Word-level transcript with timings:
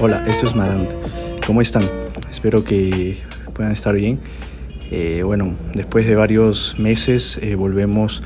Hola, 0.00 0.22
esto 0.28 0.46
es 0.46 0.54
Marant. 0.54 0.92
¿Cómo 1.44 1.60
están? 1.60 1.82
Espero 2.30 2.62
que 2.62 3.18
puedan 3.52 3.72
estar 3.72 3.96
bien. 3.96 4.20
Eh, 4.92 5.22
bueno, 5.24 5.56
después 5.74 6.06
de 6.06 6.14
varios 6.14 6.76
meses 6.78 7.36
eh, 7.42 7.56
volvemos 7.56 8.22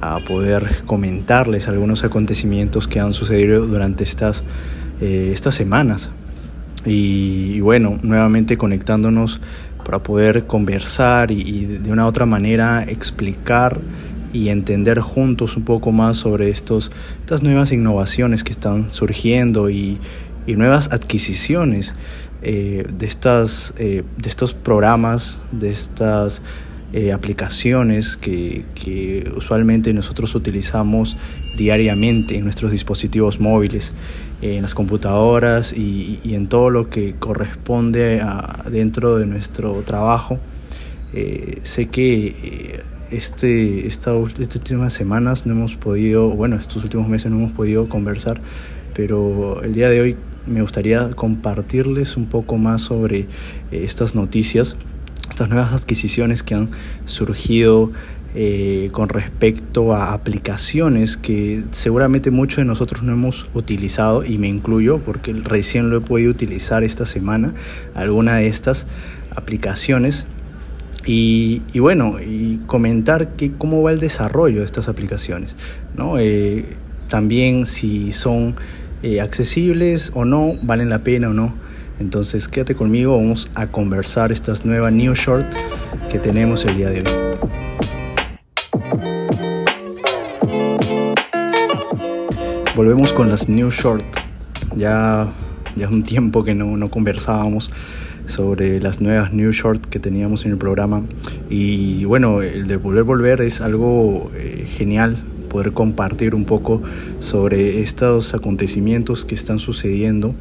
a 0.00 0.20
poder 0.20 0.84
comentarles 0.86 1.68
algunos 1.68 2.02
acontecimientos 2.04 2.88
que 2.88 2.98
han 2.98 3.12
sucedido 3.12 3.66
durante 3.66 4.04
estas, 4.04 4.42
eh, 5.02 5.32
estas 5.34 5.54
semanas. 5.54 6.10
Y, 6.86 7.60
bueno, 7.60 7.98
nuevamente 8.02 8.56
conectándonos 8.56 9.42
para 9.84 10.02
poder 10.02 10.46
conversar 10.46 11.30
y, 11.30 11.66
de 11.66 11.92
una 11.92 12.06
otra 12.06 12.24
manera 12.24 12.84
explicar 12.84 13.78
y 14.32 14.48
entender 14.48 15.00
juntos 15.00 15.58
un 15.58 15.64
poco 15.64 15.92
más 15.92 16.16
sobre 16.16 16.48
estos, 16.48 16.90
estas 17.20 17.42
nuevas 17.42 17.70
innovaciones 17.70 18.44
que 18.44 18.52
están 18.52 18.90
surgiendo 18.90 19.68
y, 19.68 19.98
y 20.46 20.56
nuevas 20.56 20.92
adquisiciones 20.92 21.94
eh, 22.42 22.84
de, 22.92 23.06
estas, 23.06 23.72
eh, 23.78 24.02
de 24.16 24.28
estos 24.28 24.52
programas, 24.52 25.40
de 25.52 25.70
estas 25.70 26.42
eh, 26.92 27.12
aplicaciones 27.12 28.16
que, 28.16 28.64
que, 28.74 29.32
usualmente 29.36 29.94
nosotros 29.94 30.34
utilizamos 30.34 31.16
diariamente 31.56 32.36
en 32.36 32.42
nuestros 32.42 32.72
dispositivos 32.72 33.38
móviles, 33.38 33.92
en 34.40 34.62
las 34.62 34.74
computadoras 34.74 35.72
y, 35.72 36.18
en 36.24 36.48
todo 36.48 36.68
lo 36.70 36.90
que 36.90 37.14
corresponde 37.14 38.20
a, 38.20 38.64
dentro 38.68 39.18
de 39.18 39.26
nuestro 39.26 39.82
trabajo. 39.82 40.40
sé 41.62 41.86
que 41.86 42.82
este, 43.12 43.86
esta, 43.86 44.16
estas 44.16 44.56
últimas 44.56 44.92
semanas 44.92 45.46
no 45.46 45.52
hemos 45.52 45.76
podido, 45.76 46.30
bueno, 46.30 46.56
estos 46.56 46.82
últimos 46.82 47.08
meses 47.08 47.30
no 47.30 47.36
hemos 47.36 47.52
podido 47.52 47.88
conversar, 47.88 48.40
pero 48.94 49.62
el 49.62 49.72
día 49.74 49.88
de 49.88 50.00
hoy 50.00 50.16
me 50.46 50.62
gustaría 50.62 51.10
compartirles 51.10 52.16
un 52.16 52.26
poco 52.26 52.58
más 52.58 52.82
sobre 52.82 53.20
eh, 53.20 53.26
estas 53.70 54.14
noticias, 54.14 54.76
estas 55.30 55.48
nuevas 55.48 55.72
adquisiciones 55.72 56.42
que 56.42 56.54
han 56.54 56.70
surgido 57.04 57.92
eh, 58.34 58.88
con 58.92 59.10
respecto 59.10 59.92
a 59.92 60.14
aplicaciones 60.14 61.18
que 61.18 61.62
seguramente 61.70 62.30
muchos 62.30 62.56
de 62.58 62.64
nosotros 62.64 63.02
no 63.02 63.12
hemos 63.12 63.46
utilizado 63.52 64.24
y 64.24 64.38
me 64.38 64.48
incluyo 64.48 65.00
porque 65.00 65.34
recién 65.34 65.90
lo 65.90 65.98
he 65.98 66.00
podido 66.00 66.30
utilizar 66.30 66.82
esta 66.82 67.04
semana, 67.04 67.52
alguna 67.94 68.36
de 68.36 68.46
estas 68.46 68.86
aplicaciones. 69.36 70.26
Y, 71.04 71.62
bueno, 71.78 72.20
y 72.20 72.60
comentar 72.66 73.34
que, 73.34 73.52
cómo 73.52 73.82
va 73.82 73.90
el 73.90 73.98
desarrollo 73.98 74.60
de 74.60 74.64
estas 74.64 74.88
aplicaciones. 74.88 75.56
¿no? 75.96 76.18
Eh, 76.18 76.64
también 77.08 77.66
si 77.66 78.12
son 78.12 78.54
eh, 79.02 79.20
accesibles 79.20 80.12
o 80.14 80.24
no, 80.24 80.54
valen 80.62 80.88
la 80.88 81.04
pena 81.04 81.30
o 81.30 81.32
no. 81.32 81.54
Entonces 81.98 82.48
quédate 82.48 82.74
conmigo, 82.74 83.16
vamos 83.16 83.50
a 83.54 83.66
conversar 83.66 84.32
estas 84.32 84.64
nuevas 84.64 84.92
New 84.92 85.14
Short 85.14 85.54
que 86.10 86.18
tenemos 86.18 86.64
el 86.64 86.76
día 86.76 86.90
de 86.90 87.00
hoy. 87.00 87.38
Volvemos 92.74 93.12
con 93.12 93.28
las 93.28 93.48
New 93.48 93.70
Short. 93.70 94.04
Ya, 94.76 95.30
ya 95.76 95.88
un 95.88 96.02
tiempo 96.02 96.42
que 96.42 96.54
no, 96.54 96.76
no 96.76 96.90
conversábamos 96.90 97.70
sobre 98.26 98.80
las 98.80 99.00
nuevas 99.00 99.32
New 99.32 99.50
Short 99.52 99.84
que 99.86 99.98
teníamos 99.98 100.44
en 100.44 100.52
el 100.52 100.58
programa. 100.58 101.02
Y 101.50 102.04
bueno, 102.04 102.40
el 102.40 102.66
de 102.66 102.76
volver 102.76 103.04
volver 103.04 103.40
es 103.42 103.60
algo 103.60 104.30
eh, 104.34 104.66
genial 104.66 105.16
poder 105.52 105.72
compartir 105.72 106.34
un 106.34 106.46
poco 106.46 106.80
sobre 107.20 107.82
estos 107.82 108.34
acontecimientos 108.34 109.26
que 109.26 109.34
están 109.34 109.58
sucediendo. 109.58 110.34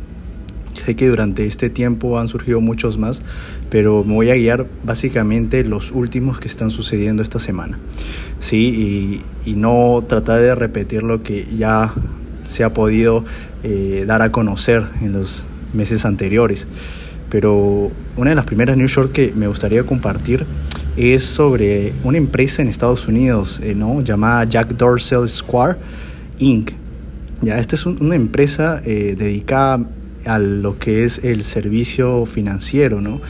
Sé 0.73 0.95
que 0.95 1.09
durante 1.09 1.45
este 1.45 1.69
tiempo 1.69 2.17
han 2.17 2.29
surgido 2.29 2.61
muchos 2.61 2.97
más, 2.97 3.21
pero 3.69 4.05
me 4.05 4.13
voy 4.13 4.31
a 4.31 4.35
guiar 4.35 4.67
básicamente 4.85 5.65
los 5.65 5.91
últimos 5.91 6.39
que 6.39 6.47
están 6.47 6.71
sucediendo 6.71 7.21
esta 7.21 7.39
semana. 7.39 7.77
Sí, 8.39 9.21
y, 9.45 9.51
y 9.51 9.55
no 9.55 10.01
tratar 10.07 10.39
de 10.39 10.55
repetir 10.55 11.03
lo 11.03 11.21
que 11.23 11.45
ya 11.57 11.93
se 12.45 12.63
ha 12.63 12.73
podido 12.73 13.25
eh, 13.63 14.05
dar 14.07 14.21
a 14.21 14.31
conocer 14.31 14.85
en 15.01 15.11
los 15.11 15.45
meses 15.73 16.05
anteriores. 16.05 16.69
Pero 17.29 17.91
una 18.15 18.29
de 18.29 18.35
las 18.35 18.45
primeras 18.45 18.77
news 18.77 18.91
short 18.91 19.11
que 19.11 19.33
me 19.35 19.47
gustaría 19.47 19.83
compartir 19.83 20.45
es 20.97 21.23
sobre 21.23 21.93
una 22.03 22.17
empresa 22.17 22.61
en 22.61 22.67
Estados 22.67 23.07
Unidos 23.07 23.61
eh, 23.63 23.73
¿no? 23.75 24.01
llamada 24.01 24.43
Jack 24.45 24.75
Dorsey 24.75 25.27
Square 25.27 25.77
Inc. 26.39 26.71
Ya, 27.41 27.57
esta 27.59 27.75
es 27.75 27.85
un, 27.85 27.97
una 28.01 28.15
empresa 28.15 28.81
eh, 28.85 29.15
dedicada 29.17 29.87
a 30.25 30.37
lo 30.37 30.77
que 30.77 31.03
es 31.03 31.23
el 31.23 31.43
servicio 31.43 32.25
financiero 32.25 33.01
¿no? 33.01 33.21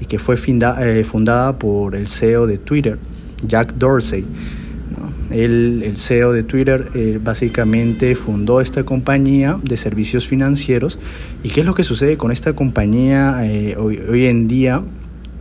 y 0.00 0.06
que 0.06 0.18
fue 0.18 0.36
eh, 0.36 1.04
fundada 1.04 1.58
por 1.58 1.94
el 1.94 2.08
CEO 2.08 2.46
de 2.46 2.58
Twitter, 2.58 2.98
Jack 3.46 3.74
Dorsey. 3.74 4.22
¿no? 4.22 5.34
El 5.34 5.96
CEO 5.96 6.32
de 6.32 6.42
Twitter 6.42 7.20
básicamente 7.22 8.16
fundó 8.16 8.60
esta 8.60 8.82
compañía 8.82 9.60
de 9.62 9.76
servicios 9.76 10.26
financieros. 10.26 10.98
¿Y 11.44 11.50
qué 11.50 11.60
es 11.60 11.66
lo 11.66 11.74
que 11.74 11.84
sucede 11.84 12.16
con 12.16 12.32
esta 12.32 12.54
compañía 12.54 13.40
hoy, 13.78 14.00
hoy 14.08 14.26
en 14.26 14.48
día? 14.48 14.82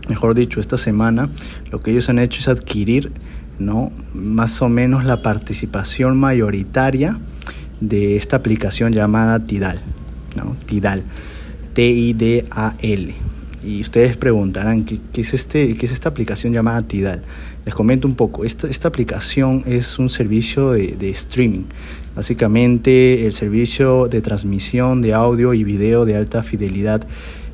Mejor 0.10 0.34
dicho, 0.36 0.60
esta 0.60 0.78
semana, 0.78 1.30
lo 1.72 1.80
que 1.80 1.92
ellos 1.92 2.10
han 2.10 2.20
hecho 2.20 2.40
es 2.42 2.48
adquirir 2.50 3.14
¿no? 3.60 3.92
más 4.14 4.62
o 4.62 4.68
menos 4.68 5.06
la 5.06 5.22
participación 5.22 6.18
mayoritaria 6.18 7.20
de 7.80 8.18
esta 8.18 8.38
aplicación 8.38 8.92
llamada 8.92 9.46
Tidal. 9.46 9.80
¿no? 10.36 10.58
Tidal. 10.66 11.04
T-I-D-A-L. 11.74 13.16
Y 13.64 13.82
ustedes 13.82 14.16
preguntarán, 14.16 14.86
¿qué, 14.86 15.00
es 15.22 15.34
este, 15.34 15.76
¿qué 15.76 15.86
es 15.86 15.92
esta 15.92 16.10
aplicación 16.10 16.54
llamada 16.54 16.82
Tidal? 16.82 17.24
Les 17.66 17.76
comento 17.76 18.08
un 18.08 18.16
poco. 18.16 18.46
Esta, 18.46 18.68
esta 18.68 18.88
aplicación 18.88 19.64
es 19.68 20.00
un 20.00 20.10
servicio 20.10 20.72
de, 20.72 21.10
streaming. 21.10 21.66
Básicamente 22.16 23.26
el 23.26 23.34
servicio 23.34 24.08
de 24.08 24.22
transmisión 24.22 25.02
de 25.02 25.14
audio 25.14 25.54
y 25.54 25.64
video 25.64 26.06
de 26.06 26.16
alta 26.16 26.42
fidelidad 26.42 27.06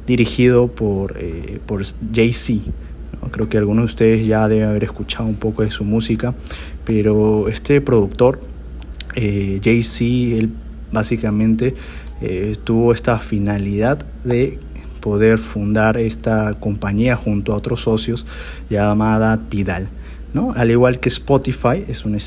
dirigido 0.05 0.67
por, 0.67 1.17
eh, 1.17 1.59
por 1.65 1.83
Jay-Z. 2.13 2.71
¿no? 3.21 3.29
Creo 3.29 3.49
que 3.49 3.57
algunos 3.57 3.83
de 3.83 3.85
ustedes 3.85 4.27
ya 4.27 4.47
deben 4.47 4.69
haber 4.69 4.83
escuchado 4.83 5.25
un 5.25 5.35
poco 5.35 5.63
de 5.63 5.71
su 5.71 5.83
música, 5.83 6.33
pero 6.85 7.47
este 7.47 7.81
productor, 7.81 8.39
eh, 9.15 9.59
Jay-Z, 9.63 10.03
él 10.37 10.49
básicamente 10.91 11.75
eh, 12.21 12.55
tuvo 12.63 12.93
esta 12.93 13.19
finalidad 13.19 14.05
de 14.23 14.59
poder 15.01 15.37
fundar 15.37 15.97
esta 15.97 16.55
compañía 16.59 17.15
junto 17.15 17.53
a 17.53 17.57
otros 17.57 17.81
socios 17.81 18.25
llamada 18.69 19.39
Tidal. 19.49 19.87
¿no? 20.33 20.51
Al 20.53 20.71
igual 20.71 20.99
que 20.99 21.09
Spotify, 21.09 21.83
es 21.87 22.05
un, 22.05 22.17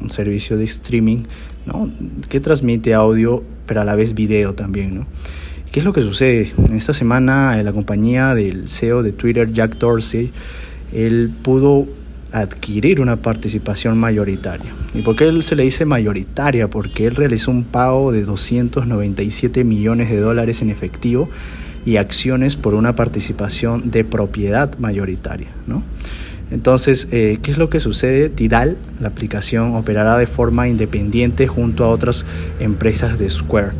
un 0.00 0.10
servicio 0.10 0.56
de 0.56 0.64
streaming 0.64 1.24
¿no? 1.66 1.90
que 2.28 2.40
transmite 2.40 2.94
audio, 2.94 3.44
pero 3.66 3.82
a 3.82 3.84
la 3.84 3.94
vez 3.94 4.14
video 4.14 4.54
también. 4.54 4.94
¿no? 4.94 5.06
¿Qué 5.72 5.80
es 5.80 5.86
lo 5.86 5.94
que 5.94 6.02
sucede? 6.02 6.52
En 6.68 6.76
esta 6.76 6.92
semana 6.92 7.56
la 7.62 7.72
compañía 7.72 8.34
del 8.34 8.68
CEO 8.68 9.02
de 9.02 9.12
Twitter, 9.12 9.50
Jack 9.54 9.78
Dorsey, 9.78 10.30
él 10.92 11.30
pudo 11.40 11.86
adquirir 12.30 13.00
una 13.00 13.16
participación 13.16 13.96
mayoritaria. 13.96 14.70
¿Y 14.92 15.00
por 15.00 15.16
qué 15.16 15.28
él 15.28 15.42
se 15.42 15.56
le 15.56 15.62
dice 15.62 15.86
mayoritaria? 15.86 16.68
Porque 16.68 17.06
él 17.06 17.14
realizó 17.14 17.50
un 17.50 17.64
pago 17.64 18.12
de 18.12 18.22
297 18.22 19.64
millones 19.64 20.10
de 20.10 20.20
dólares 20.20 20.60
en 20.60 20.68
efectivo 20.68 21.30
y 21.86 21.96
acciones 21.96 22.56
por 22.56 22.74
una 22.74 22.94
participación 22.94 23.90
de 23.90 24.04
propiedad 24.04 24.76
mayoritaria. 24.78 25.48
¿no? 25.66 25.82
Entonces, 26.50 27.08
eh, 27.12 27.38
¿qué 27.40 27.50
es 27.50 27.56
lo 27.56 27.70
que 27.70 27.80
sucede? 27.80 28.28
Tidal, 28.28 28.76
la 29.00 29.08
aplicación, 29.08 29.74
operará 29.74 30.18
de 30.18 30.26
forma 30.26 30.68
independiente 30.68 31.48
junto 31.48 31.84
a 31.84 31.88
otras 31.88 32.26
empresas 32.60 33.18
de 33.18 33.30
Square. 33.30 33.72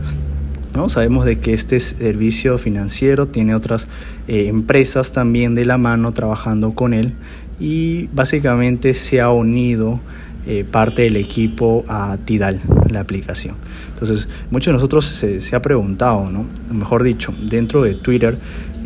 ¿No? 0.75 0.89
Sabemos 0.89 1.25
de 1.25 1.39
que 1.39 1.55
este 1.55 1.81
servicio 1.81 2.59
financiero 2.59 3.29
tiene 3.29 3.55
otras 3.55 3.89
eh, 4.29 4.47
empresas 4.49 5.13
también 5.13 5.55
de 5.55 5.65
la 5.65 5.79
mano 5.79 6.13
trabajando 6.13 6.73
con 6.73 6.95
él 6.95 7.15
y 7.61 8.09
básicamente 8.13 8.95
se 8.95 9.21
ha 9.21 9.31
unido 9.31 10.01
eh, 10.47 10.65
parte 10.65 11.03
del 11.03 11.17
equipo 11.17 11.85
a 11.89 12.17
Tidal, 12.25 12.61
la 12.91 13.01
aplicación. 13.01 13.55
Entonces, 13.91 14.29
muchos 14.51 14.67
de 14.67 14.73
nosotros 14.73 15.05
se, 15.05 15.41
se 15.41 15.55
ha 15.55 15.63
preguntado, 15.63 16.31
¿no? 16.31 16.47
mejor 16.73 17.03
dicho, 17.03 17.33
dentro 17.49 17.83
de 17.83 17.95
Twitter, 17.95 18.39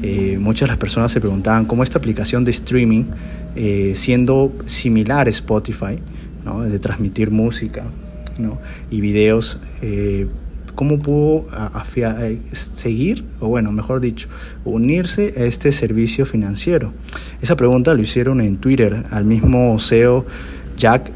eh, 0.03 0.37
muchas 0.39 0.69
de 0.69 0.73
las 0.73 0.79
personas 0.79 1.13
se 1.13 1.21
preguntaban 1.21 1.65
cómo 1.65 1.83
esta 1.83 1.99
aplicación 1.99 2.45
de 2.45 2.51
streaming, 2.51 3.05
siendo 3.95 4.53
similar 4.67 5.29
a 5.29 5.31
Spotify, 5.31 5.99
¿no? 6.45 6.61
de 6.61 6.79
transmitir 6.79 7.31
música 7.31 7.85
¿no? 8.39 8.59
y 8.91 9.01
videos, 9.01 9.59
cómo 10.77 11.01
pudo 11.01 11.47
seguir, 12.53 13.25
o 13.41 13.49
bueno, 13.49 13.73
mejor 13.73 13.99
dicho, 13.99 14.29
unirse 14.65 15.35
a 15.37 15.45
este 15.45 15.73
servicio 15.73 16.27
financiero. 16.27 16.93
Esa 17.43 17.57
pregunta 17.57 17.93
lo 17.95 18.03
hicieron 18.03 18.41
en 18.41 18.59
Twitter 18.59 19.05
al 19.11 19.25
mismo 19.25 19.77
CEO 19.81 20.25
Jack 20.77 21.11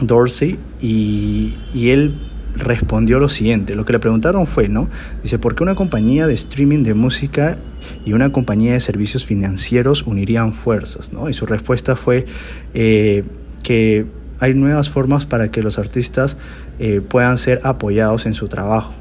Dorsey 0.00 0.58
y, 0.80 1.54
y 1.72 1.90
él 1.90 2.18
respondió 2.56 3.18
lo 3.18 3.28
siguiente. 3.28 3.74
Lo 3.74 3.84
que 3.84 3.92
le 3.92 3.98
preguntaron 4.00 4.46
fue, 4.46 4.68
¿no? 4.68 4.88
Dice, 5.22 5.38
¿por 5.38 5.54
qué 5.54 5.62
una 5.62 5.74
compañía 5.74 6.26
de 6.26 6.34
streaming 6.34 6.82
de 6.82 6.94
música 6.94 7.58
y 8.04 8.12
una 8.12 8.32
compañía 8.32 8.72
de 8.72 8.80
servicios 8.80 9.24
financieros 9.24 10.04
unirían 10.04 10.52
fuerzas? 10.52 11.12
¿no? 11.12 11.28
Y 11.28 11.32
su 11.32 11.46
respuesta 11.46 11.96
fue 11.96 12.26
eh, 12.74 13.24
que 13.62 14.06
hay 14.40 14.54
nuevas 14.54 14.90
formas 14.90 15.26
para 15.26 15.50
que 15.50 15.62
los 15.62 15.78
artistas 15.78 16.36
eh, 16.78 17.00
puedan 17.00 17.38
ser 17.38 17.60
apoyados 17.64 18.26
en 18.26 18.34
su 18.34 18.48
trabajo. 18.48 18.94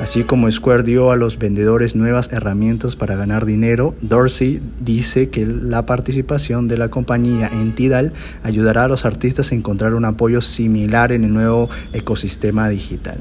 Así 0.00 0.24
como 0.24 0.50
Square 0.50 0.82
dio 0.82 1.10
a 1.10 1.16
los 1.16 1.38
vendedores 1.38 1.94
nuevas 1.94 2.32
herramientas 2.32 2.96
para 2.96 3.16
ganar 3.16 3.44
dinero, 3.44 3.94
Dorsey 4.00 4.62
dice 4.80 5.28
que 5.28 5.44
la 5.44 5.84
participación 5.84 6.68
de 6.68 6.78
la 6.78 6.88
compañía 6.88 7.48
en 7.52 7.74
Tidal 7.74 8.14
ayudará 8.42 8.84
a 8.84 8.88
los 8.88 9.04
artistas 9.04 9.52
a 9.52 9.54
encontrar 9.54 9.94
un 9.94 10.06
apoyo 10.06 10.40
similar 10.40 11.12
en 11.12 11.24
el 11.24 11.32
nuevo 11.32 11.68
ecosistema 11.92 12.68
digital. 12.68 13.18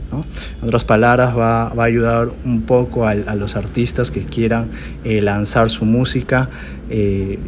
En 0.61 0.67
otras 0.67 0.85
palabras, 0.85 1.37
va, 1.37 1.67
a 1.67 1.83
ayudar 1.83 2.29
un 2.45 2.61
poco 2.61 3.05
a, 3.05 3.15
los 3.15 3.57
artistas 3.57 4.09
que 4.09 4.23
quieran 4.23 4.69
eh, 5.03 5.21
lanzar 5.21 5.69
su 5.69 5.83
música, 5.83 6.49
eh, 6.89 7.39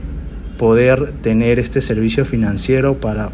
poder 0.57 1.13
tener 1.21 1.57
este 1.57 1.79
servicio 1.79 2.25
financiero 2.25 2.99
para 2.99 3.29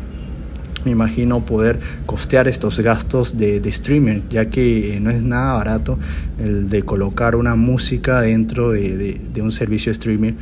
me 0.88 0.92
imagino 0.92 1.46
poder 1.46 1.82
costear 2.06 2.48
estos 2.48 2.80
gastos 2.80 3.38
de, 3.38 3.60
de 3.60 3.72
streamer, 3.74 4.22
ya 4.30 4.50
que 4.50 4.96
eh, 4.96 5.00
no 5.02 5.10
es 5.10 5.22
nada 5.22 5.54
barato 5.56 6.00
el 6.40 6.70
de 6.70 6.84
colocar 6.84 7.36
una 7.36 7.56
música 7.56 8.22
dentro 8.22 8.72
de, 8.72 9.20
un 9.42 9.52
servicio 9.52 9.94
streamer 9.94 10.36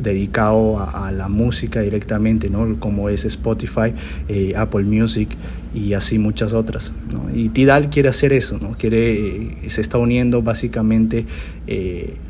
dedicado 0.00 0.78
a, 0.78 1.10
la 1.10 1.28
música 1.28 1.80
directamente, 1.80 2.48
¿no? 2.48 2.78
como 2.78 3.08
es 3.08 3.24
Spotify, 3.24 3.92
eh, 4.28 4.52
Apple 4.56 4.84
Music 4.84 5.30
y 5.74 5.94
así 5.94 6.18
muchas 6.18 6.52
otras. 6.52 6.92
Y 7.34 7.48
Tidal 7.48 7.90
quiere 7.90 8.08
hacer 8.08 8.32
eso, 8.32 8.58
¿no? 8.60 8.76
quiere, 8.78 9.14
eh, 9.14 9.56
se 9.66 9.80
está 9.80 9.98
uniendo 9.98 10.42
básicamente 10.42 11.26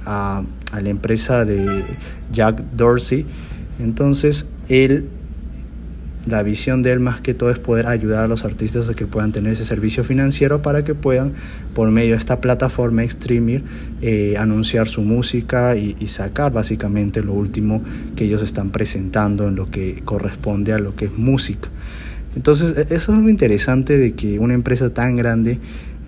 a, 0.06 0.42
la 0.72 0.88
empresa 0.88 1.44
de 1.44 1.84
Jack 2.32 2.62
Dorsey. 2.74 3.26
Entonces, 3.78 4.46
él 4.68 5.10
la 6.26 6.42
visión 6.42 6.82
de 6.82 6.92
él 6.92 7.00
más 7.00 7.20
que 7.20 7.34
todo 7.34 7.50
es 7.50 7.58
poder 7.58 7.86
ayudar 7.86 8.24
a 8.24 8.28
los 8.28 8.44
artistas 8.44 8.88
a 8.88 8.94
que 8.94 9.06
puedan 9.06 9.32
tener 9.32 9.52
ese 9.52 9.64
servicio 9.64 10.02
financiero 10.02 10.60
para 10.60 10.84
que 10.84 10.94
puedan, 10.94 11.32
por 11.74 11.90
medio 11.90 12.12
de 12.12 12.18
esta 12.18 12.40
plataforma 12.40 13.04
streaming, 13.04 13.60
eh, 14.02 14.34
anunciar 14.36 14.88
su 14.88 15.02
música 15.02 15.76
y, 15.76 15.94
sacar 16.06 16.52
básicamente 16.52 17.22
lo 17.22 17.32
último 17.32 17.82
que 18.14 18.24
ellos 18.24 18.42
están 18.42 18.70
presentando 18.70 19.48
en 19.48 19.56
lo 19.56 19.70
que 19.70 20.02
corresponde 20.04 20.72
a 20.72 20.78
lo 20.78 20.96
que 20.96 21.06
es 21.06 21.12
música. 21.16 21.68
Entonces, 22.34 22.76
e, 22.76 22.94
eso 22.94 23.12
es 23.12 23.18
lo 23.18 23.28
interesante 23.28 23.96
de 23.98 24.14
que 24.14 24.38
una 24.38 24.54
empresa 24.54 24.92
tan 24.92 25.16
grande 25.16 25.58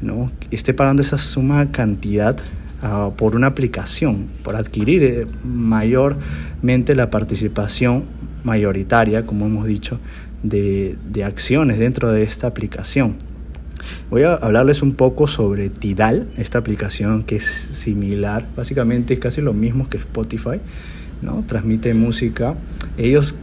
¿no? 0.03 0.33
esté 0.51 0.75
pagando 0.75 1.03
esa 1.03 1.19
suma 1.19 1.71
cantidad 1.71 2.37
ah, 2.83 3.11
por 3.17 3.37
una 3.37 3.49
aplicación, 3.49 4.27
por 4.43 4.57
adquirir 4.57 5.03
eh, 5.03 5.27
mayormente 5.45 6.95
la 6.95 7.11
participación 7.11 8.05
mayoritaria, 8.45 9.25
como 9.25 9.47
hemos 9.47 9.67
dicho, 9.67 9.99
de, 10.43 10.97
acciones 11.25 11.79
dentro 11.79 12.13
de 12.13 12.23
esta 12.23 12.47
aplicación. 12.47 13.17
Voy 14.11 14.23
a 14.23 14.35
hablarles 14.35 14.83
un 14.83 14.95
poco 14.95 15.27
sobre 15.27 15.69
Tidal, 15.71 16.29
esta 16.37 16.59
aplicación 16.59 17.25
que 17.25 17.37
es 17.37 17.45
similar, 17.45 18.49
básicamente 18.57 19.15
es 19.15 19.21
casi 19.21 19.41
lo 19.41 19.53
mismo 19.53 19.89
que 19.89 19.99
Spotify, 19.99 20.61
¿no? 21.23 21.45
transmite 21.47 21.95
música. 21.95 22.55
Ellos 22.97 23.37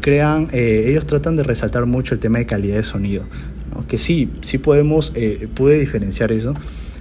crean, 0.00 0.48
eh, 0.52 0.84
ellos 0.86 1.06
tratan 1.06 1.36
de 1.36 1.42
resaltar 1.42 1.86
mucho 1.86 2.14
el 2.14 2.20
tema 2.20 2.38
de 2.38 2.46
calidad 2.46 2.76
de 2.76 2.84
sonido, 2.84 3.24
que 3.88 3.98
sí, 3.98 4.30
sí 4.40 4.58
podemos, 4.58 5.12
eh, 5.14 5.48
puede 5.54 5.78
diferenciar 5.78 6.32
eso, 6.32 6.54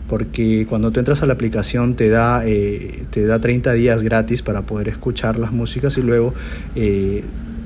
porque 0.08 0.66
cuando 0.70 0.92
tú 0.92 1.00
entras 1.00 1.24
a 1.24 1.26
la 1.26 1.34
aplicación 1.34 1.96
te 1.96 2.10
da, 2.10 2.46
eh, 2.46 3.06
te 3.10 3.26
da 3.26 3.40
30 3.40 3.74
días 3.74 4.04
gratis 4.04 4.42
para 4.42 4.62
poder 4.62 4.88
escuchar 4.88 5.40
las 5.40 5.52
músicas 5.52 5.98
y 5.98 6.02
luego, 6.02 6.34
eh, 6.76 7.24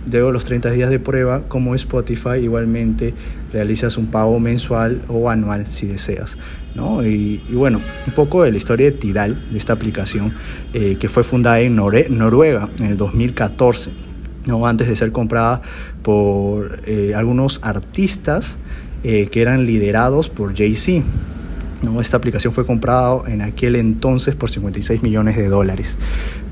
luego 0.10 0.32
los 0.32 0.46
30 0.46 0.72
días 0.72 0.90
de 0.90 1.00
prueba, 1.00 1.44
como 1.48 1.76
Spotify, 1.76 2.38
igualmente 2.42 3.14
realizas 3.52 3.98
un 3.98 4.08
pago 4.08 4.40
mensual 4.40 5.02
o 5.10 5.30
anual 5.30 5.70
si 5.70 5.88
deseas. 5.88 6.38
¿no? 6.76 7.06
Y, 7.06 7.42
bueno, 7.52 7.82
un 8.08 8.14
poco 8.14 8.44
de 8.44 8.52
la 8.52 8.58
historia 8.58 8.86
de 8.86 8.94
Tidal, 8.94 9.50
de 9.52 9.58
esta 9.58 9.74
aplicación, 9.74 10.34
eh, 10.74 10.96
que 10.98 11.10
fue 11.10 11.24
fundada 11.24 11.60
en 11.60 11.76
Noruega 11.76 12.70
en 12.80 12.86
el 12.86 12.96
2014, 12.96 13.92
¿no? 14.46 14.66
antes 14.66 14.88
de 14.88 14.96
ser 14.96 15.12
comprada 15.12 15.62
por 16.04 16.82
eh, 16.86 17.14
algunos 17.16 17.60
artistas 17.64 18.58
que 19.02 19.42
eran 19.42 19.66
liderados 19.66 20.28
por 20.28 20.54
Jay-Z. 20.54 21.06
¿No? 21.82 22.02
Esta 22.02 22.18
aplicación 22.18 22.54
fue 22.54 22.66
comprada 22.66 23.22
en 23.28 23.42
aquel 23.42 23.76
entonces 23.76 24.36
por 24.36 24.50
56 24.50 25.04
millones 25.04 25.38
de 25.38 25.48
dólares. 25.48 25.98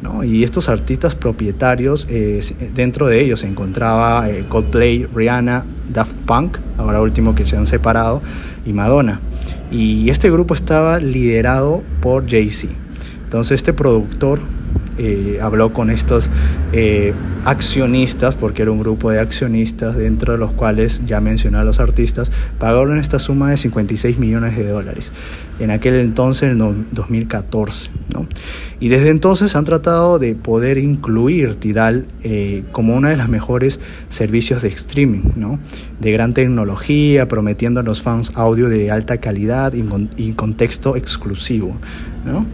¿no? 0.02 0.24
Y 0.24 0.44
estos 0.44 0.70
artistas 0.70 1.16
propietarios, 1.16 2.08
eh, 2.10 2.42
dentro 2.74 3.08
de 3.08 3.22
ellos 3.22 3.42
se 3.42 3.48
encontraba 3.48 4.30
eh, 4.30 4.46
Coldplay, 4.48 5.06
Rihanna, 5.06 5.66
Daft 5.92 6.18
Punk, 6.22 6.58
ahora 6.78 7.02
último 7.02 7.36
que 7.36 7.46
se 7.46 7.58
han 7.58 7.68
separado, 7.68 8.22
y 8.66 8.74
Madonna. 8.74 9.20
Y 9.72 10.10
este 10.10 10.30
grupo 10.30 10.54
estaba 10.54 11.00
liderado 11.00 11.84
por 12.02 12.30
Jay-Z. 12.30 12.74
Entonces 13.24 13.56
este 13.56 13.74
productor 13.74 14.40
eh, 14.98 15.40
habló 15.42 15.74
con 15.74 15.90
estos 15.90 16.30
eh, 16.74 17.14
accionistas, 17.46 18.36
porque 18.36 18.64
era 18.64 18.72
un 18.72 18.80
grupo 18.80 19.12
de 19.12 19.20
accionistas, 19.20 19.96
dentro 19.96 20.34
de 20.34 20.40
los 20.40 20.54
cuales 20.54 21.04
ya 21.06 21.22
mencioné 21.22 21.60
a 21.60 21.64
los 21.64 21.80
artistas, 21.80 22.32
pagaron 22.58 22.98
esta 22.98 23.20
suma 23.20 23.52
de 23.52 23.58
56 23.58 24.18
millones 24.18 24.58
de 24.58 24.68
dólares, 24.68 25.12
en 25.60 25.72
aquel 25.72 25.96
entonces, 25.96 26.52
en 26.52 26.58
2014. 26.58 27.90
¿no? 28.14 28.28
Y 28.80 28.90
desde 28.90 29.10
entonces 29.10 29.56
han 29.56 29.66
tratado 29.66 30.20
de 30.20 30.36
poder 30.36 30.78
incluir 30.78 31.56
Tidal 31.56 32.08
eh, 32.24 32.64
como 32.72 32.96
uno 32.96 33.08
de 33.10 33.18
los 33.18 33.30
mejores 33.30 33.80
servicios 34.10 34.62
de 34.62 34.70
streaming, 34.70 35.32
¿no? 35.36 35.60
de 36.00 36.12
gran 36.12 36.34
tecnología, 36.34 37.28
prometiendo 37.28 37.80
a 37.80 37.84
los 37.84 38.02
fans 38.02 38.32
audio 38.36 38.68
de 38.68 38.92
alta 38.92 39.18
calidad 39.18 39.74
y, 39.74 39.86
y 40.18 40.34
contexto 40.34 40.96
exclusivo. 40.96 41.78
¿no? 42.26 42.46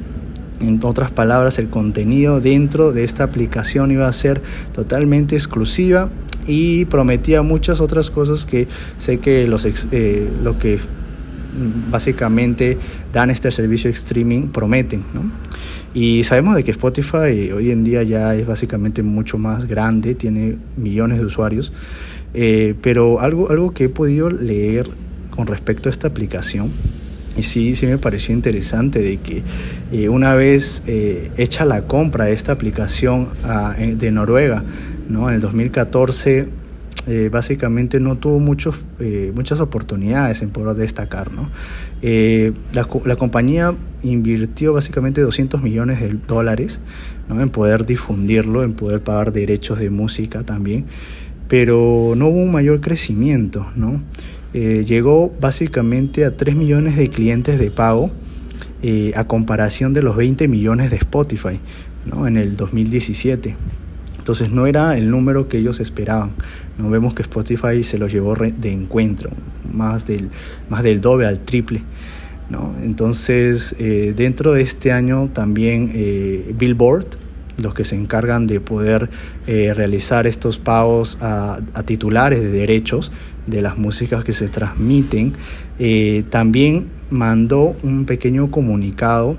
En 0.63 0.79
otras 0.83 1.11
palabras, 1.11 1.59
el 1.59 1.69
contenido 1.69 2.39
dentro 2.39 2.93
de 2.93 3.03
esta 3.03 3.25
aplicación 3.25 3.91
iba 3.91 4.07
a 4.07 4.13
ser 4.13 4.41
totalmente 4.71 5.35
exclusiva 5.35 6.09
y 6.47 6.85
prometía 6.85 7.41
muchas 7.41 7.81
otras 7.81 8.09
cosas 8.09 8.45
que 8.45 8.67
sé 8.97 9.19
que 9.19 9.45
los 9.45 9.65
eh, 9.91 10.27
lo 10.41 10.57
que 10.57 10.79
básicamente 11.91 12.77
dan 13.11 13.29
este 13.29 13.51
servicio 13.51 13.89
de 13.89 13.93
streaming 13.93 14.47
prometen. 14.47 15.03
Y 15.93 16.23
sabemos 16.23 16.55
de 16.55 16.63
que 16.63 16.71
Spotify 16.71 17.51
hoy 17.53 17.71
en 17.71 17.83
día 17.83 18.01
ya 18.03 18.33
es 18.33 18.47
básicamente 18.47 19.03
mucho 19.03 19.37
más 19.37 19.67
grande, 19.67 20.15
tiene 20.15 20.57
millones 20.77 21.19
de 21.19 21.25
usuarios, 21.25 21.73
eh, 22.33 22.73
pero 22.81 23.19
algo, 23.19 23.51
algo 23.51 23.71
que 23.71 23.85
he 23.85 23.89
podido 23.89 24.29
leer 24.29 24.89
con 25.29 25.45
respecto 25.45 25.89
a 25.89 25.91
esta 25.91 26.07
aplicación 26.07 26.71
y 27.37 27.43
sí, 27.43 27.75
sí 27.75 27.87
me 27.87 27.97
pareció 27.97 28.33
interesante 28.33 28.99
de 28.99 29.17
que 29.17 29.43
eh, 29.91 30.09
una 30.09 30.35
vez 30.35 30.83
eh, 30.87 31.31
hecha 31.37 31.65
la 31.65 31.87
compra 31.87 32.25
de 32.25 32.33
esta 32.33 32.51
aplicación 32.51 33.29
ah, 33.43 33.75
de 33.77 34.11
Noruega, 34.11 34.63
¿no? 35.09 35.29
en 35.29 35.35
el 35.35 35.41
2014, 35.41 36.47
eh, 37.05 37.29
básicamente 37.31 37.99
no 37.99 38.17
tuvo 38.17 38.39
muchos, 38.39 38.75
muchas 39.33 39.59
oportunidades 39.59 40.41
en 40.41 40.51
poder 40.51 40.77
destacar. 40.77 41.31
¿no? 41.31 41.49
La, 42.01 42.87
la, 43.05 43.15
compañía 43.15 43.73
invirtió 44.03 44.73
básicamente 44.73 45.19
200 45.19 45.61
millones 45.61 45.99
de 45.99 46.17
dólares 46.27 46.79
¿no? 47.27 47.41
en 47.41 47.49
poder 47.49 47.85
difundirlo, 47.85 48.63
en 48.63 48.73
poder 48.73 49.01
pagar 49.01 49.33
derechos 49.33 49.79
de 49.79 49.89
música 49.89 50.43
también, 50.43 50.85
pero 51.49 52.13
no 52.15 52.27
hubo 52.27 52.39
un 52.41 52.51
mayor 52.51 52.79
crecimiento. 52.79 53.65
¿no? 53.75 54.01
Eh, 54.53 54.83
llegó 54.85 55.33
básicamente 55.41 56.25
a 56.25 56.37
3 56.37 56.55
millones 56.55 56.95
de 56.95 57.09
clientes 57.09 57.57
de 57.57 57.71
pago 57.71 58.11
eh, 58.83 59.11
a 59.15 59.23
comparación 59.25 59.95
de 59.95 60.03
los 60.03 60.15
20 60.15 60.47
millones 60.47 60.91
de 60.91 60.97
Spotify 60.97 61.59
¿no? 62.05 62.27
en 62.27 62.37
el 62.37 62.55
2017. 62.55 63.55
Entonces 64.19 64.51
no 64.51 64.67
era 64.67 64.95
el 64.95 65.09
número 65.09 65.47
que 65.47 65.57
ellos 65.57 65.79
esperaban. 65.79 66.33
No 66.77 66.89
vemos 66.89 67.15
que 67.15 67.23
Spotify 67.23 67.83
se 67.83 67.97
los 67.97 68.13
llevó 68.13 68.35
de 68.35 68.71
encuentro, 68.71 69.31
más 69.71 70.05
del, 70.05 70.29
más 70.69 70.83
del 70.83 71.01
doble 71.01 71.25
al 71.25 71.39
triple. 71.39 71.81
¿no? 72.49 72.75
Entonces, 72.83 73.75
eh, 73.79 74.13
dentro 74.15 74.53
de 74.53 74.61
este 74.61 74.91
año 74.91 75.29
también 75.33 75.91
Billboard, 76.57 77.07
los 77.57 77.73
que 77.73 77.85
se 77.85 77.95
encargan 77.95 78.47
de 78.47 78.59
poder 78.59 79.09
realizar 79.45 80.25
estos 80.25 80.57
pagos 80.57 81.17
a, 81.21 81.59
a, 81.73 81.83
titulares 81.83 82.41
de 82.41 82.49
derechos, 82.49 83.11
de 83.47 83.61
las 83.61 83.77
músicas 83.77 84.23
que 84.23 84.33
se 84.33 84.49
transmiten, 84.49 85.33
eh, 85.79 86.23
también 86.29 86.87
mandó 87.09 87.75
un 87.83 88.05
pequeño 88.05 88.51
comunicado 88.51 89.37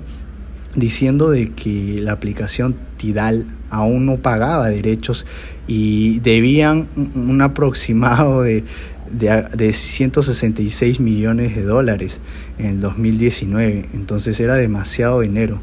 diciendo 0.75 1.29
de 1.29 1.51
que 1.51 1.99
la 2.01 2.11
aplicación 2.11 2.75
Tidal 2.97 3.45
aún 3.69 4.05
no 4.05 4.17
pagaba 4.17 4.69
derechos 4.69 5.25
y 5.67 6.19
debían 6.19 6.87
un 7.15 7.41
aproximado 7.41 8.41
de 8.41 8.63
de, 9.11 9.45
de 9.55 9.73
166 9.73 10.99
millones 10.99 11.55
de 11.55 11.63
dólares 11.63 12.21
en 12.57 12.65
el 12.65 12.79
2019. 12.79 13.85
Entonces 13.93 14.39
era 14.39 14.55
demasiado 14.55 15.21
dinero. 15.21 15.59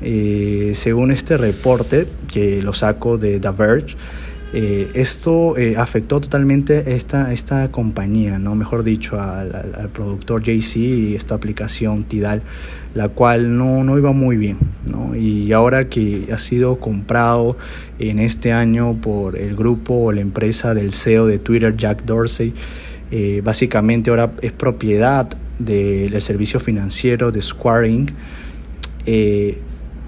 Eh, 0.00 0.72
según 0.74 1.10
este 1.12 1.36
reporte 1.36 2.08
que 2.32 2.62
lo 2.62 2.72
saco 2.72 3.18
de 3.18 3.38
The 3.38 3.50
Verge, 3.50 3.96
eh, 4.54 4.90
esto 4.94 5.56
eh, 5.56 5.76
afectó 5.78 6.20
totalmente 6.20 6.94
esta, 6.94 7.32
esta 7.32 7.70
compañía, 7.70 8.38
¿no? 8.38 8.54
mejor 8.54 8.84
dicho, 8.84 9.18
al, 9.18 9.88
productor 9.94 10.42
JC 10.42 10.76
y 10.76 11.16
esta 11.16 11.34
aplicación 11.34 12.04
Tidal, 12.04 12.42
la 12.94 13.08
cual 13.08 13.56
no, 13.56 13.82
no 13.82 13.96
iba 13.96 14.12
muy 14.12 14.36
bien. 14.36 14.58
¿no? 14.90 15.16
Y 15.16 15.52
ahora 15.52 15.88
que 15.88 16.26
ha 16.32 16.38
sido 16.38 16.78
comprado 16.78 17.56
en 17.98 18.18
este 18.18 18.52
año 18.52 18.94
por 18.94 19.38
el 19.38 19.56
grupo 19.56 19.94
o 19.94 20.12
la 20.12 20.20
empresa 20.20 20.74
del 20.74 20.92
CEO 20.92 21.26
de 21.26 21.38
Twitter, 21.38 21.76
Jack 21.76 22.04
Dorsey, 22.04 22.52
básicamente 23.42 24.08
ahora 24.08 24.32
es 24.40 24.52
propiedad 24.52 25.28
del 25.58 26.20
servicio 26.22 26.60
financiero 26.60 27.30
de 27.30 27.42
Square 27.42 27.88
Inc 27.90 28.10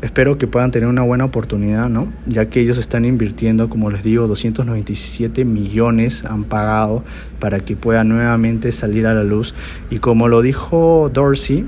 espero 0.05 0.37
que 0.37 0.47
puedan 0.47 0.71
tener 0.71 0.87
una 0.87 1.01
buena 1.01 1.25
oportunidad, 1.25 1.89
¿no? 1.89 2.13
Ya 2.27 2.51
que 2.51 2.61
ellos 2.61 2.77
están 2.77 3.07
invirtiendo, 3.07 3.71
como 3.71 3.91
les 3.91 4.05
digo, 4.05 4.29
297 4.29 5.47
millones 5.47 6.27
han 6.27 6.45
pagado 6.45 7.03
para 7.41 7.61
que 7.61 7.75
pueda 7.75 8.05
nuevamente 8.05 8.71
salir 8.71 9.07
a 9.07 9.15
la 9.15 9.25
luz. 9.25 9.55
Y 9.89 10.01
como 10.01 10.29
lo 10.29 10.43
dijo 10.43 11.11
Dorsey, 11.11 11.67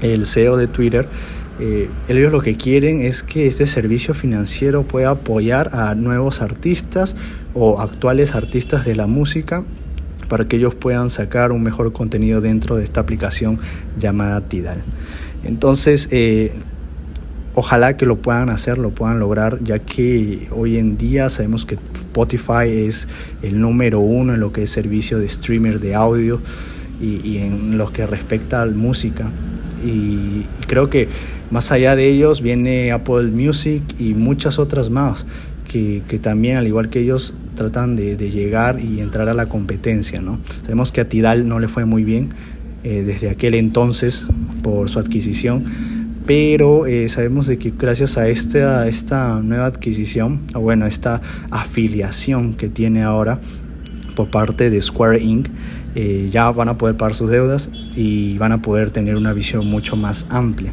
el 0.00 0.24
CEO 0.24 0.56
de 0.56 0.68
Twitter, 0.68 1.06
eh, 1.60 1.90
ellos 2.08 2.32
lo 2.32 2.40
que 2.40 2.56
quieren 2.56 3.02
es 3.02 3.22
que 3.22 3.46
este 3.46 3.66
servicio 3.66 4.14
financiero 4.14 4.82
pueda 4.86 5.10
apoyar 5.10 5.74
a 5.74 5.94
nuevos 5.94 6.40
artistas 6.40 7.14
o 7.52 7.82
actuales 7.82 8.34
artistas 8.34 8.86
de 8.86 8.96
la 8.96 9.06
música 9.06 9.64
para 10.28 10.48
que 10.48 10.56
ellos 10.56 10.74
puedan 10.74 11.10
sacar 11.10 11.52
un 11.52 11.62
mejor 11.62 11.92
contenido 11.92 12.40
dentro 12.40 12.76
de 12.76 12.84
esta 12.84 13.00
aplicación 13.02 13.58
llamada 13.98 14.40
Tidal. 14.48 14.82
Entonces, 15.44 16.08
eh, 16.10 16.52
ojalá 17.56 17.96
que 17.96 18.04
lo 18.04 18.20
puedan 18.20 18.50
hacer, 18.50 18.76
lo 18.76 18.90
puedan 18.90 19.18
lograr, 19.18 19.64
ya 19.64 19.78
que 19.78 20.46
hoy 20.52 20.76
en 20.76 20.98
día 20.98 21.30
sabemos 21.30 21.64
que 21.64 21.78
Spotify 21.94 22.68
es 22.68 23.08
el 23.42 23.58
número 23.58 23.98
uno 24.00 24.34
en 24.34 24.40
lo 24.40 24.52
que 24.52 24.62
es 24.64 24.70
servicio 24.70 25.18
de 25.18 25.28
streamer 25.28 25.80
de 25.80 25.94
audio 25.94 26.40
y, 27.00 27.38
en 27.38 27.78
lo 27.78 27.92
que 27.92 28.06
respecta 28.06 28.60
a 28.60 28.66
la 28.66 28.76
música. 28.76 29.30
Y 29.84 30.44
creo 30.66 30.90
que 30.90 31.08
más 31.50 31.72
allá 31.72 31.96
de 31.96 32.08
ellos 32.08 32.42
viene 32.42 32.92
Apple 32.92 33.30
Music 33.30 33.82
y 33.98 34.14
muchas 34.14 34.58
otras 34.58 34.90
más. 34.90 35.26
Que, 35.66 36.00
también, 36.22 36.56
al 36.56 36.66
igual 36.66 36.88
que 36.88 37.00
ellos, 37.00 37.34
tratan 37.54 37.96
de, 37.96 38.16
llegar 38.16 38.80
y 38.80 39.00
entrar 39.00 39.28
a 39.28 39.34
la 39.34 39.48
competencia. 39.48 40.22
¿no? 40.22 40.40
Sabemos 40.62 40.90
que 40.90 41.02
a 41.02 41.08
Tidal 41.08 41.48
no 41.48 41.58
le 41.58 41.68
fue 41.68 41.84
muy 41.84 42.02
bien 42.02 42.30
eh, 42.82 43.02
desde 43.02 43.28
aquel 43.28 43.54
entonces 43.54 44.26
por 44.62 44.88
su 44.88 44.98
adquisición, 44.98 45.64
pero 46.26 46.86
eh, 46.86 47.08
sabemos 47.08 47.46
de 47.46 47.58
que 47.58 47.72
gracias 47.76 48.18
a 48.18 48.28
esta, 48.28 48.88
esta 48.88 49.40
nueva 49.40 49.66
adquisición, 49.66 50.42
o 50.54 50.60
bueno, 50.60 50.86
esta 50.86 51.22
afiliación 51.50 52.54
que 52.54 52.68
tiene 52.68 53.04
ahora 53.04 53.40
por 54.16 54.30
parte 54.30 54.68
de 54.70 54.80
Square 54.80 55.22
Inc., 55.22 55.48
eh, 55.94 56.28
ya 56.30 56.50
van 56.50 56.68
a 56.68 56.76
poder 56.76 56.96
pagar 56.96 57.14
sus 57.14 57.30
deudas 57.30 57.70
y 57.94 58.36
van 58.38 58.52
a 58.52 58.60
poder 58.60 58.90
tener 58.90 59.16
una 59.16 59.32
visión 59.32 59.66
mucho 59.66 59.96
más 59.96 60.26
amplia. 60.28 60.72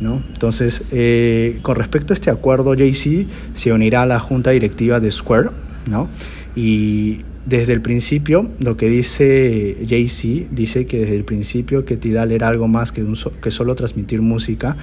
¿no? 0.00 0.22
Entonces, 0.32 0.84
eh, 0.92 1.58
con 1.62 1.76
respecto 1.76 2.12
a 2.12 2.14
este 2.14 2.30
acuerdo, 2.30 2.74
JC 2.74 3.26
se 3.52 3.72
unirá 3.72 4.02
a 4.02 4.06
la 4.06 4.20
junta 4.20 4.50
directiva 4.50 5.00
de 5.00 5.10
Square 5.10 5.50
¿no? 5.86 6.08
y 6.54 7.20
desde 7.46 7.72
el 7.72 7.80
principio, 7.80 8.50
lo 8.58 8.76
que 8.76 8.88
dice 8.88 9.76
Jay-Z, 9.86 10.48
dice 10.52 10.86
que 10.86 10.98
desde 10.98 11.16
el 11.16 11.24
principio 11.24 11.84
que 11.84 11.96
Tidal 11.96 12.32
era 12.32 12.48
algo 12.48 12.68
más 12.68 12.92
que, 12.92 13.02
un 13.02 13.16
que 13.42 13.50
solo 13.50 13.74
transmitir 13.74 14.20
música. 14.20 14.76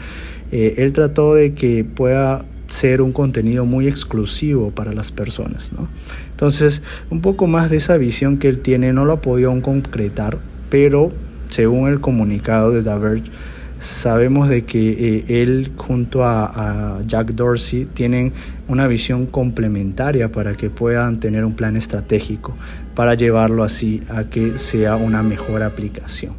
Eh, 0.52 0.76
él 0.78 0.94
trató 0.94 1.36
de 1.36 1.54
que 1.54 1.84
pueda 1.84 2.46
ser 2.68 3.02
un 3.02 3.12
contenido 3.14 3.66
muy 3.66 3.88
exclusivo 3.88 4.72
para 4.72 4.94
las 4.94 5.12
personas. 5.12 5.72
¿no? 5.72 5.88
Entonces, 6.32 6.82
un 7.10 7.22
poco 7.22 7.48
más 7.48 7.70
de 7.70 7.78
esa 7.78 7.98
visión 7.98 8.38
que 8.38 8.50
él 8.50 8.60
tiene 8.60 8.94
no 8.94 9.06
lo 9.06 9.14
ha 9.14 9.22
podido 9.22 9.50
aún 9.50 9.62
concretar, 9.62 10.38
pero 10.70 11.12
según 11.50 11.88
el 11.90 12.02
comunicado 12.02 12.72
de 12.72 12.84
The 12.84 12.98
Verge, 12.98 13.32
sabemos 13.80 14.50
de 14.50 14.66
que 14.66 15.18
eh, 15.18 15.42
él 15.42 15.74
junto 15.76 16.24
a, 16.24 17.02
Jack 17.06 17.34
Dorsey 17.34 17.86
tienen 17.86 18.34
una 18.68 18.88
visión 18.88 19.26
complementaria 19.28 20.32
para 20.32 20.56
que 20.56 20.70
puedan 20.70 21.20
tener 21.20 21.46
un 21.46 21.54
plan 21.54 21.76
estratégico 21.76 22.56
para 22.96 23.14
llevarlo 23.14 23.64
así 23.64 24.02
a 24.10 24.26
que 24.26 24.58
sea 24.58 24.96
una 24.96 25.24
mejor 25.24 25.64
aplicación. 25.64 26.34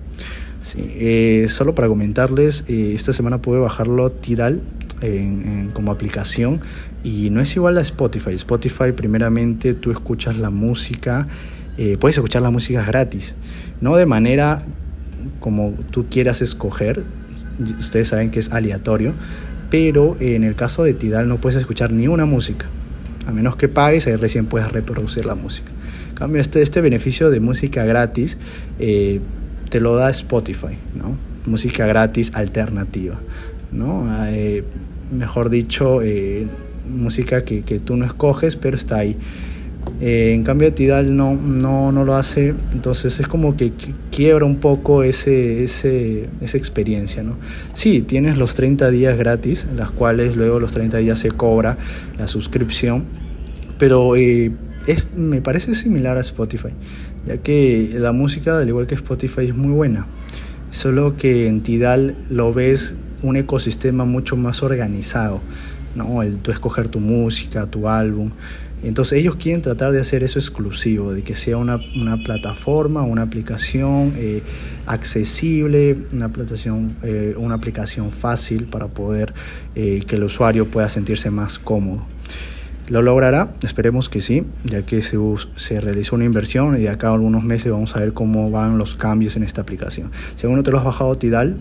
Eh, 0.76 1.47
solo 1.49 1.75
para 1.75 1.88
comentarles, 1.88 2.64
eh, 2.68 2.92
esta 2.95 3.12
semana 3.12 3.40
pude 3.40 3.59
bajarlo 3.59 4.11
Tidal 4.11 4.61
como 5.75 5.92
aplicación 5.92 6.61
y 7.04 7.30
no 7.30 7.40
es 7.40 7.54
igual 7.54 7.78
a 7.78 7.83
Spotify. 7.83 8.33
Spotify 8.33 8.90
primeramente 8.95 9.75
tú 9.75 9.92
escuchas 9.92 10.38
la 10.38 10.50
música, 10.50 11.28
puedes 12.00 12.16
escuchar 12.16 12.42
la 12.42 12.50
música 12.50 12.85
gratis, 12.85 13.37
no 13.80 13.95
de 13.95 14.07
manera 14.07 14.64
como 15.38 15.75
tú 15.92 16.07
quieras 16.11 16.42
escoger, 16.42 17.04
ustedes 17.78 18.09
saben 18.09 18.30
que 18.30 18.40
es 18.40 18.52
aleatorio, 18.52 19.14
pero 19.71 20.16
en 20.21 20.45
el 20.45 20.54
caso 20.54 20.83
de 20.85 20.95
Tidal 20.95 21.28
no 21.28 21.40
puedes 21.40 21.59
escuchar 21.59 21.92
ni 21.92 22.09
una 22.09 22.25
música, 22.25 22.66
a 23.26 23.33
menos 23.33 23.57
que 23.57 23.68
pagues, 23.68 24.07
ahí 24.07 24.16
recién 24.16 24.47
puedes 24.47 24.71
reproducir 24.73 25.26
la 25.26 25.35
música. 25.35 25.71
En 26.09 26.14
cambio, 26.14 26.40
este, 26.40 26.62
este 26.62 26.80
beneficio 26.80 27.30
de 27.30 27.40
música 27.40 27.85
gratis 27.85 28.38
eh, 28.78 29.21
te 29.68 29.80
lo 29.80 29.95
da 29.97 30.11
Spotify, 30.11 30.78
¿no? 30.95 31.16
Música 31.47 31.87
gratis 31.87 32.33
alternativa, 32.35 33.21
¿no? 33.71 34.07
Eh, 34.26 34.64
mejor 35.12 35.50
dicho, 35.50 36.02
eh, 36.02 36.47
música 36.88 37.45
que, 37.45 37.62
que 37.62 37.78
tú 37.78 37.97
no 37.97 38.04
escoges, 38.07 38.57
pero 38.57 38.76
está 38.76 38.97
ahí. 38.97 39.16
Eh, 40.00 40.33
en 40.33 40.45
cambio 40.45 40.73
Tidal 40.73 41.16
no, 41.16 41.35
no, 41.35 41.90
no 41.92 42.04
lo 42.04 42.14
hace, 42.14 42.54
entonces 42.73 43.18
es 43.18 43.26
como 43.26 43.57
que 43.57 43.73
quiebra 44.11 44.45
un 44.45 44.57
poco 44.57 45.02
ese, 45.02 45.64
ese, 45.64 46.28
esa 46.40 46.57
experiencia. 46.57 47.23
¿no? 47.23 47.37
Sí, 47.73 48.02
tienes 48.02 48.38
los 48.38 48.54
30 48.54 48.90
días 48.90 49.18
gratis, 49.18 49.66
en 49.68 49.76
las 49.76 49.90
cuales 49.90 50.37
luego 50.37 50.61
los 50.61 50.73
30 50.73 50.99
días 50.99 51.18
se 51.18 51.30
cobra 51.30 51.78
la 52.18 52.28
suscripción, 52.28 53.04
pero 53.78 54.16
eh, 54.16 54.52
es, 54.87 55.09
me 55.16 55.40
parece 55.40 55.75
similar 55.75 56.16
a 56.16 56.21
Spotify, 56.21 56.71
ya 57.26 57.38
que 57.38 57.90
la 57.99 58.12
música, 58.12 58.59
al 58.59 58.68
igual 58.68 58.87
que 58.87 58.95
Spotify, 58.95 59.47
es 59.47 59.54
muy 59.54 59.73
buena, 59.73 60.07
solo 60.71 61.16
que 61.16 61.49
en 61.49 61.62
Tidal 61.62 62.16
lo 62.30 62.52
ves 62.52 62.95
un 63.23 63.37
ecosistema 63.37 64.04
mucho 64.04 64.37
más 64.37 64.62
organizado, 64.62 65.40
¿no? 65.95 66.23
el 66.23 66.38
tú 66.38 66.52
escoger 66.52 66.88
tu 66.88 67.00
música, 67.00 67.66
tu 67.66 67.88
álbum. 67.88 68.30
Entonces 68.82 69.18
ellos 69.18 69.37
quieren 69.37 69.62
tratar 69.62 69.92
de 69.92 70.00
hacer 70.00 70.23
eso 70.23 70.38
exclusivo, 70.38 71.12
de 71.12 71.23
que 71.23 71.35
sea 71.35 71.56
una, 71.56 71.80
una 71.97 72.16
plataforma, 72.16 73.02
una 73.02 73.23
aplicación 73.23 74.12
eh, 74.16 74.42
accesible, 74.87 75.99
una 76.12 76.26
aplicación, 76.26 76.97
eh, 77.02 77.35
una 77.37 77.56
aplicación 77.56 78.12
fácil 78.12 78.66
para 78.66 78.87
poder 78.87 79.35
eh, 79.75 80.02
que 80.06 80.16
el 80.16 80.25
usuario 80.25 80.70
pueda 80.70 80.88
sentirse 80.88 81.30
más 81.30 81.58
cómodo. 81.58 82.04
¿Lo 82.88 83.02
logrará? 83.02 83.52
Esperemos 83.62 84.08
que 84.08 84.23
sí, 84.23 84.44
ya 84.64 84.82
que 84.82 85.02
se, 85.02 85.18
se 85.56 85.80
realizó 85.80 86.16
una 86.16 86.25
inversión 86.25 86.75
y 86.76 86.80
de 86.80 86.88
acá 86.88 87.08
a 87.08 87.14
algunos 87.14 87.44
meses 87.44 87.70
vamos 87.70 87.94
a 87.97 88.00
ver 88.00 88.14
cómo 88.14 88.50
van 88.50 88.78
los 88.78 88.94
cambios 88.94 89.37
en 89.37 89.42
esta 89.42 89.61
aplicación. 89.61 90.11
Si 90.37 90.47
aún 90.47 90.56
no 90.56 90.62
te 90.62 90.70
lo 90.70 90.78
has 90.78 90.85
bajado 90.85 91.14
Tidal, 91.16 91.58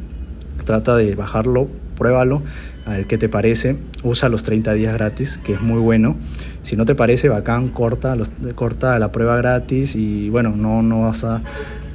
trata 0.63 0.95
de 0.95 1.15
bajarlo, 1.15 1.67
pruébalo, 1.97 2.43
a 2.85 2.91
ver 2.91 3.07
qué 3.07 3.17
te 3.17 3.27
parece. 3.27 3.75
Usa 4.03 4.29
los 4.29 4.43
30 4.43 4.73
días 4.73 4.93
gratis, 4.93 5.39
que 5.43 5.53
es 5.53 5.61
muy 5.61 5.79
bueno. 5.79 6.15
Si 6.63 6.75
no 6.75 6.85
te 6.85 6.95
parece 6.95 7.29
bacán, 7.29 7.69
corta, 7.69 8.15
corta 8.55 8.97
la 8.99 9.11
prueba 9.11 9.35
gratis 9.37 9.95
y 9.95 10.29
bueno, 10.29 10.55
no, 10.55 10.81
no, 10.81 11.01
vas 11.01 11.23
a, 11.23 11.41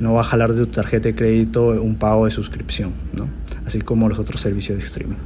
no 0.01 0.15
va 0.15 0.23
a 0.23 0.25
jalar 0.25 0.53
de 0.53 0.67
tu 0.67 0.67
tarjeta 0.67 1.09
de 1.09 1.15
crédito 1.15 1.69
un 1.69 1.97
pago 1.97 2.27
de 2.27 2.31
suscripción, 2.31 2.93
¿no? 3.17 3.29
así 3.67 3.81
como 3.81 4.09
los 4.09 4.19
otros 4.19 4.41
servicios 4.41 4.79
de 4.79 4.85
streaming. 4.85 5.17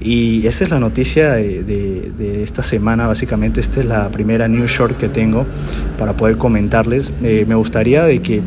Y 0.00 0.46
esa 0.46 0.64
es 0.64 0.70
la 0.70 0.80
noticia 0.80 1.32
de, 1.32 1.62
de, 1.62 2.42
esta 2.42 2.62
semana, 2.62 3.06
básicamente 3.06 3.60
esta 3.60 3.80
es 3.80 3.86
la 3.86 4.10
primera 4.10 4.48
news 4.48 4.70
short 4.70 4.96
que 4.96 5.08
tengo 5.08 5.46
para 5.98 6.16
poder 6.16 6.36
comentarles. 6.36 7.12
Eh, 7.22 7.44
me 7.46 7.54
gustaría 7.54 8.04
de 8.04 8.20
que 8.20 8.42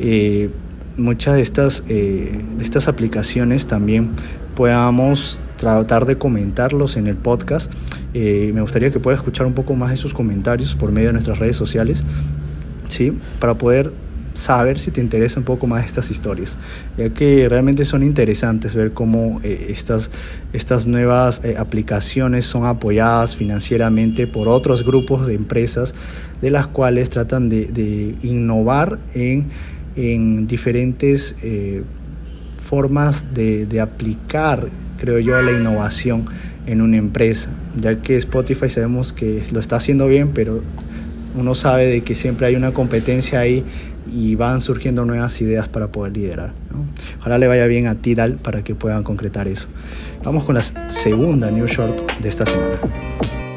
eh, 0.00 0.50
muchas 0.96 1.36
de 1.36 1.42
estas, 1.42 1.84
eh, 1.88 2.38
de 2.56 2.64
estas 2.64 2.88
aplicaciones 2.88 3.66
también 3.66 4.10
podamos 4.58 5.38
tratar 5.56 6.04
de 6.04 6.18
comentarlos 6.18 6.96
en 6.96 7.06
el 7.06 7.14
podcast. 7.14 7.72
Eh, 8.12 8.50
me 8.52 8.60
gustaría 8.60 8.90
que 8.90 8.98
pueda 8.98 9.16
escuchar 9.16 9.46
un 9.46 9.52
poco 9.54 9.76
más 9.76 9.92
de 9.92 9.96
sus 9.96 10.12
comentarios 10.12 10.74
por 10.74 10.90
medio 10.90 11.10
de 11.10 11.12
nuestras 11.12 11.38
redes 11.38 11.54
sociales, 11.54 12.02
¿sí? 12.88 13.16
Para 13.38 13.54
poder 13.54 13.92
saber 14.34 14.80
si 14.80 14.90
te 14.90 15.00
interesa 15.00 15.38
un 15.38 15.44
poco 15.44 15.68
más 15.68 15.84
estas 15.84 16.10
historias, 16.10 16.58
ya 16.96 17.08
que 17.10 17.48
realmente 17.48 17.84
son 17.84 18.02
interesantes 18.02 18.74
ver 18.74 18.92
cómo 18.92 19.40
eh, 19.44 19.66
estas, 19.70 20.10
estas 20.52 20.88
nuevas 20.88 21.44
eh, 21.44 21.54
aplicaciones 21.56 22.44
son 22.44 22.66
apoyadas 22.66 23.36
financieramente 23.36 24.26
por 24.26 24.48
otros 24.48 24.84
grupos 24.84 25.28
de 25.28 25.34
empresas 25.34 25.94
de 26.42 26.50
las 26.50 26.66
cuales 26.66 27.10
tratan 27.10 27.48
de, 27.48 28.16
innovar 28.24 28.98
en, 29.14 29.50
en 29.94 30.48
diferentes 30.48 31.36
eh, 31.44 31.84
formas 32.68 33.32
de, 33.32 33.64
de 33.64 33.80
aplicar, 33.80 34.68
creo 34.98 35.18
yo, 35.18 35.40
la 35.40 35.52
innovación 35.52 36.26
en 36.66 36.82
una 36.82 36.98
empresa, 36.98 37.48
ya 37.80 38.02
que 38.02 38.16
Spotify 38.16 38.68
sabemos 38.68 39.14
que 39.14 39.42
lo 39.52 39.60
está 39.60 39.76
haciendo 39.76 40.06
bien, 40.06 40.32
pero 40.34 40.62
uno 41.34 41.54
sabe 41.54 41.86
de 41.86 42.02
que 42.02 42.14
siempre 42.14 42.46
hay 42.46 42.56
una 42.56 42.72
competencia 42.72 43.40
ahí 43.40 43.64
y 44.12 44.34
van 44.34 44.60
surgiendo 44.60 45.06
nuevas 45.06 45.40
ideas 45.40 45.66
para 45.66 45.90
poder 45.90 46.12
liderar. 46.12 46.52
Ojalá 47.20 47.38
le 47.38 47.46
vaya 47.46 47.66
bien 47.66 47.86
a 47.86 47.94
Tidal 47.94 48.34
para 48.34 48.62
que 48.62 48.74
puedan 48.74 49.02
concretar 49.02 49.48
eso. 49.48 49.68
Vamos 50.22 50.44
con 50.44 50.54
la 50.54 50.62
segunda 50.62 51.50
New 51.50 51.66
Short 51.66 52.20
de 52.20 52.28
esta 52.28 52.44
semana. 52.44 53.47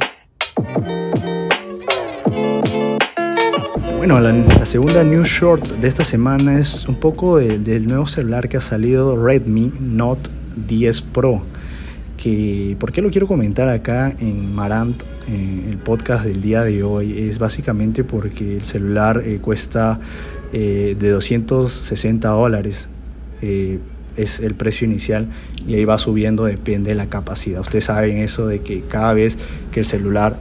Bueno, 4.01 4.19
la, 4.19 4.65
segunda 4.65 5.03
New 5.03 5.23
Short 5.23 5.73
de 5.73 5.87
esta 5.87 6.03
semana 6.03 6.57
es 6.57 6.87
un 6.87 6.95
poco 6.95 7.37
del 7.37 7.85
nuevo 7.85 8.07
celular 8.07 8.49
que 8.49 8.57
ha 8.57 8.61
salido 8.61 9.15
Redmi 9.15 9.71
Note 9.79 10.31
10 10.67 11.01
Pro. 11.03 11.43
Que, 12.17 12.75
¿Por 12.79 12.91
qué 12.91 13.03
lo 13.03 13.11
quiero 13.11 13.27
comentar 13.27 13.69
acá 13.69 14.11
en 14.17 14.55
Marant, 14.55 15.03
eh, 15.29 15.67
el 15.69 15.77
podcast 15.77 16.25
del 16.25 16.41
día 16.41 16.63
de 16.63 16.81
hoy? 16.81 17.15
Es 17.15 17.37
básicamente 17.37 18.03
porque 18.03 18.55
el 18.55 18.63
celular 18.63 19.21
eh, 19.23 19.37
cuesta 19.39 19.99
eh, 20.51 20.95
de 20.97 21.09
260 21.11 22.27
dólares. 22.27 22.89
Eh, 23.43 23.77
es 24.17 24.39
el 24.39 24.55
precio 24.55 24.87
inicial 24.87 25.27
y 25.67 25.75
ahí 25.75 25.85
va 25.85 25.99
subiendo, 25.99 26.45
depende 26.45 26.89
de 26.89 26.95
la 26.95 27.05
capacidad. 27.05 27.61
Ustedes 27.61 27.85
saben 27.85 28.17
eso 28.17 28.47
de 28.47 28.61
que 28.61 28.81
cada 28.81 29.13
vez 29.13 29.37
que 29.71 29.81
el 29.81 29.85
celular 29.85 30.39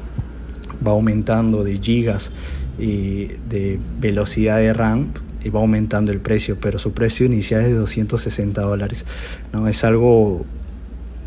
va 0.86 0.92
aumentando 0.92 1.62
de 1.62 1.76
gigas 1.76 2.32
y 2.78 3.26
de 3.48 3.78
velocidad 4.00 4.58
de 4.58 4.72
RAM, 4.72 5.08
y 5.42 5.48
va 5.48 5.60
aumentando 5.60 6.12
el 6.12 6.20
precio, 6.20 6.58
pero 6.60 6.78
su 6.78 6.92
precio 6.92 7.26
inicial 7.26 7.62
es 7.62 7.68
de 7.68 7.74
260 7.74 8.60
dólares. 8.60 9.06
¿no? 9.52 9.68
Es 9.68 9.84
algo 9.84 10.44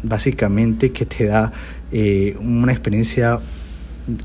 básicamente 0.04 0.92
que 0.92 1.06
te 1.06 1.26
da 1.26 1.52
eh, 1.92 2.36
una 2.40 2.72
experiencia 2.72 3.40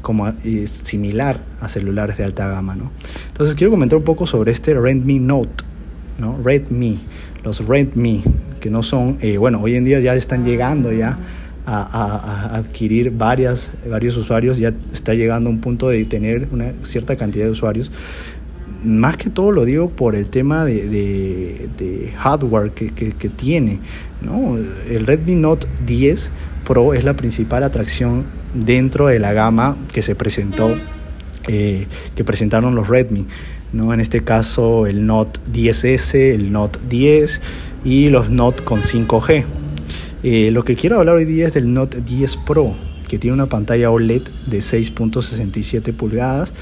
como 0.02 0.28
similar 0.66 1.40
a 1.60 1.68
celulares 1.68 2.18
de 2.18 2.24
alta 2.24 2.48
gama, 2.48 2.74
¿no? 2.74 2.90
Entonces 3.28 3.54
quiero 3.54 3.70
comentar 3.70 3.96
un 3.96 4.04
poco 4.04 4.26
sobre 4.26 4.50
este 4.50 4.74
Redmi 4.74 5.20
Note, 5.20 5.64
¿no? 6.18 6.36
Redmi, 6.42 6.98
los 7.44 7.64
Redmi, 7.64 8.22
que 8.60 8.70
no 8.70 8.82
son, 8.82 9.18
eh, 9.20 9.36
bueno, 9.36 9.60
hoy 9.62 9.76
en 9.76 9.84
día 9.84 10.00
ya 10.00 10.14
están 10.14 10.44
llegando 10.44 10.92
ya 10.92 11.18
a, 11.68 12.56
adquirir 12.56 13.10
varias, 13.10 13.72
varios 13.88 14.16
usuarios, 14.16 14.58
ya 14.58 14.72
está 14.92 15.14
llegando 15.14 15.50
a 15.50 15.52
un 15.52 15.60
punto 15.60 15.88
de 15.88 16.04
tener 16.04 16.48
una 16.50 16.72
cierta 16.82 17.16
cantidad 17.16 17.44
de 17.44 17.50
usuarios. 17.50 17.92
Más 18.84 19.16
que 19.16 19.28
todo 19.28 19.50
lo 19.50 19.64
digo 19.64 19.90
por 19.90 20.14
el 20.14 20.28
tema 20.28 20.64
de, 20.64 22.12
hardware 22.16 22.70
que, 22.72 23.28
tiene. 23.28 23.80
¿no? 24.22 24.56
El 24.88 25.06
Redmi 25.06 25.34
Note 25.34 25.66
10 25.84 26.30
Pro 26.64 26.94
es 26.94 27.04
la 27.04 27.14
principal 27.14 27.62
atracción 27.62 28.24
dentro 28.54 29.08
de 29.08 29.18
la 29.18 29.32
gama 29.32 29.76
que 29.92 30.02
se 30.02 30.14
presentó, 30.14 30.74
eh, 31.48 31.86
que 32.14 32.24
presentaron 32.24 32.74
los 32.74 32.88
Redmi. 32.88 33.26
¿no? 33.72 33.92
En 33.92 34.00
este 34.00 34.22
caso 34.22 34.86
el 34.86 35.04
Note 35.06 35.40
10S, 35.52 36.14
el 36.14 36.52
Note 36.52 36.78
10 36.88 37.40
y 37.84 38.08
los 38.08 38.30
Note 38.30 38.64
con 38.64 38.82
5G. 38.82 39.44
Eh, 40.24 40.50
lo 40.50 40.64
que 40.64 40.74
quiero 40.74 40.98
hablar 40.98 41.14
hoy 41.14 41.24
día 41.24 41.46
es 41.46 41.54
del 41.54 41.72
Note 41.72 42.00
10 42.00 42.38
Pro, 42.38 42.74
que 43.06 43.18
tiene 43.18 43.34
una 43.34 43.46
pantalla 43.46 43.90
OLED 43.90 44.22
de 44.46 44.58
6.67 44.58 45.94
pulgadas 45.94 46.52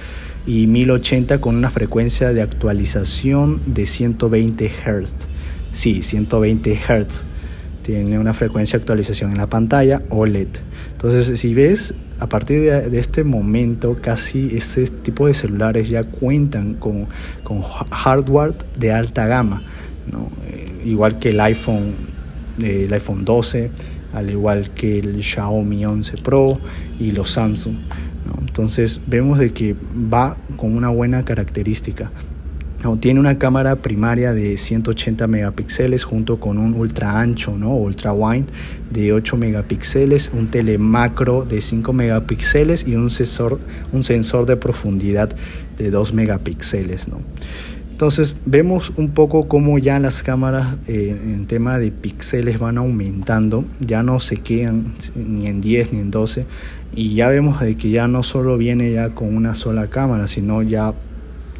y 0.46 0.66
1080 0.66 1.40
con 1.40 1.56
una 1.56 1.70
frecuencia 1.70 2.34
de 2.34 2.42
actualización 2.42 3.62
de 3.66 3.86
120 3.86 4.68
Hz. 4.68 5.14
Sí, 5.72 6.02
120 6.02 6.76
Hz 6.76 7.24
tiene 7.80 8.18
una 8.18 8.34
frecuencia 8.34 8.78
de 8.78 8.82
actualización 8.82 9.30
en 9.30 9.38
la 9.38 9.48
pantalla 9.48 10.02
OLED. 10.10 10.48
Entonces, 10.92 11.38
si 11.38 11.54
ves, 11.54 11.94
a 12.18 12.28
partir 12.28 12.60
de, 12.60 12.98
este 12.98 13.24
momento, 13.24 13.96
casi 14.02 14.54
este 14.54 14.86
tipo 14.86 15.28
de 15.28 15.34
celulares 15.34 15.88
ya 15.88 16.04
cuentan 16.04 16.74
con, 16.74 17.06
con 17.42 17.62
hardware 17.62 18.54
de 18.78 18.92
alta 18.92 19.26
gama, 19.26 19.62
¿no? 20.10 20.30
Eh, 20.48 20.82
igual 20.84 21.18
que 21.18 21.30
el 21.30 21.40
iPhone, 21.40 21.94
el 22.62 22.92
iPhone 22.92 23.24
12, 23.24 23.70
al 24.12 24.30
igual 24.30 24.70
que 24.70 24.98
el 24.98 25.22
Xiaomi 25.22 25.84
11 25.84 26.16
Pro 26.18 26.58
y 26.98 27.12
los 27.12 27.30
Samsung. 27.30 27.76
Entonces 28.40 29.00
vemos 29.06 29.38
de 29.38 29.52
que 29.52 29.74
va 30.12 30.36
con 30.56 30.74
una 30.76 30.88
buena 30.88 31.24
característica 31.24 32.10
tiene 33.00 33.18
una 33.18 33.36
cámara 33.38 33.82
primaria 33.82 34.32
de 34.32 34.56
180 34.56 35.26
megapíxeles 35.26 36.04
junto 36.04 36.38
con 36.38 36.56
un 36.56 36.74
ultra 36.74 37.18
ancho, 37.18 37.58
¿no? 37.58 37.74
ultra 37.74 38.12
wide 38.12 38.46
de 38.92 39.12
8 39.12 39.36
megapíxeles, 39.36 40.30
un 40.32 40.48
telemacro 40.50 41.44
de 41.44 41.60
5 41.60 41.92
megapíxeles 41.92 42.86
y 42.86 42.94
un 42.94 43.10
sensor, 43.10 43.58
un 43.92 44.04
sensor 44.04 44.46
de 44.46 44.56
profundidad 44.56 45.34
de 45.76 45.90
2 45.90 46.12
megapíxeles. 46.12 47.08
¿no? 47.08 47.20
Entonces 47.96 48.36
vemos 48.44 48.92
un 48.98 49.12
poco 49.12 49.48
cómo 49.48 49.78
ya 49.78 49.98
las 49.98 50.22
cámaras 50.22 50.76
eh, 50.86 51.18
en 51.18 51.46
tema 51.46 51.78
de 51.78 51.90
píxeles 51.90 52.58
van 52.58 52.76
aumentando, 52.76 53.64
ya 53.80 54.02
no 54.02 54.20
se 54.20 54.36
quedan 54.36 54.92
ni 55.14 55.46
en 55.46 55.62
10 55.62 55.94
ni 55.94 56.00
en 56.00 56.10
12 56.10 56.44
y 56.94 57.14
ya 57.14 57.30
vemos 57.30 57.58
de 57.58 57.74
que 57.74 57.88
ya 57.88 58.06
no 58.06 58.22
solo 58.22 58.58
viene 58.58 58.92
ya 58.92 59.14
con 59.14 59.34
una 59.34 59.54
sola 59.54 59.88
cámara, 59.88 60.28
sino 60.28 60.60
ya 60.60 60.92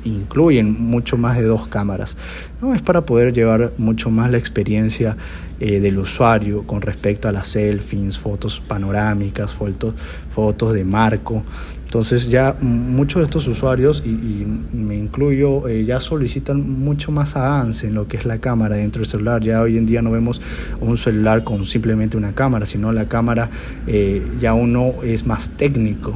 incluyen 0.07 0.73
mucho 0.73 1.17
más 1.17 1.37
de 1.37 1.45
dos 1.45 1.67
cámaras. 1.67 2.17
¿no? 2.61 2.75
Es 2.75 2.83
para 2.83 3.05
poder 3.05 3.33
llevar 3.33 3.73
mucho 3.79 4.11
más 4.11 4.31
la 4.31 4.39
experiencia 4.39 5.17
eh, 5.59 5.81
del 5.81 5.99
usuario 5.99 6.67
con 6.67 6.83
respecto 6.83 7.29
a 7.29 7.33
las 7.33 7.49
selfies, 7.49 8.19
fotos 8.19 8.63
panorámicas, 8.67 9.55
fotos, 9.55 9.95
fotos 10.31 10.73
de 10.75 10.85
marco. 10.85 11.43
Entonces 11.85 12.29
ya 12.29 12.57
muchos 12.61 13.21
de 13.21 13.25
estos 13.25 13.49
usuarios, 13.49 14.03
y, 14.05 14.45
me 14.75 14.97
incluyo, 14.97 15.67
eh, 15.67 15.85
ya 15.85 16.01
solicitan 16.01 16.61
mucho 16.81 17.11
más 17.11 17.37
avance 17.37 17.87
en 17.87 17.95
lo 17.95 18.07
que 18.07 18.17
es 18.19 18.27
la 18.27 18.39
cámara 18.39 18.77
dentro 18.77 19.01
del 19.01 19.07
celular. 19.07 19.43
Ya 19.43 19.63
hoy 19.63 19.79
en 19.79 19.87
día 19.87 20.03
no 20.03 20.11
vemos 20.11 20.43
un 20.81 20.97
celular 20.97 21.43
con 21.43 21.65
simplemente 21.65 22.17
una 22.17 22.35
cámara, 22.35 22.67
sino 22.67 22.93
la 22.93 23.09
cámara 23.09 23.49
eh, 23.87 24.23
ya 24.39 24.53
uno 24.53 24.93
es 25.05 25.27
más 25.27 25.51
técnico 25.51 26.15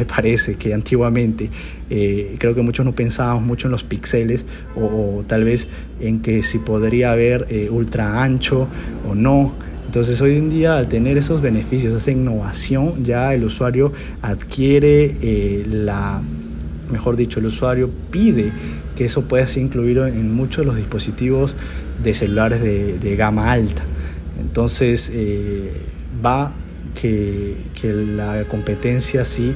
me 0.00 0.06
parece 0.06 0.54
que 0.54 0.72
antiguamente 0.72 1.50
eh, 1.90 2.36
creo 2.38 2.54
que 2.54 2.62
muchos 2.62 2.86
no 2.86 2.94
pensábamos 2.94 3.42
mucho 3.42 3.66
en 3.66 3.72
los 3.72 3.84
píxeles 3.84 4.46
o, 4.74 5.24
tal 5.26 5.44
vez 5.44 5.68
en 6.00 6.20
que 6.20 6.42
si 6.42 6.58
podría 6.58 7.12
haber 7.12 7.46
eh, 7.50 7.68
ultra 7.70 8.22
ancho 8.22 8.66
o 9.06 9.14
no. 9.14 9.54
Entonces 9.84 10.18
hoy 10.22 10.36
en 10.36 10.48
día 10.48 10.78
al 10.78 10.88
tener 10.88 11.18
esos 11.18 11.42
beneficios, 11.42 11.94
esa 11.94 12.12
innovación, 12.12 13.04
ya 13.04 13.34
el 13.34 13.44
usuario 13.44 13.92
adquiere 14.22 15.16
eh, 15.20 15.66
la, 15.68 16.22
mejor 16.90 17.16
dicho, 17.16 17.40
el 17.40 17.46
usuario 17.46 17.90
pide 18.10 18.52
que 18.96 19.04
eso 19.04 19.28
pueda 19.28 19.46
ser 19.46 19.64
incluido 19.64 20.06
en 20.06 20.32
muchos 20.32 20.64
de 20.64 20.66
los 20.66 20.76
dispositivos 20.76 21.56
de 22.02 22.14
celulares 22.14 22.62
de, 22.62 23.16
gama 23.16 23.52
alta. 23.52 23.82
Entonces 24.38 25.12
va 26.24 26.52
que, 26.94 27.56
que, 27.80 27.92
la 27.92 28.44
competencia 28.44 29.24
sí 29.24 29.54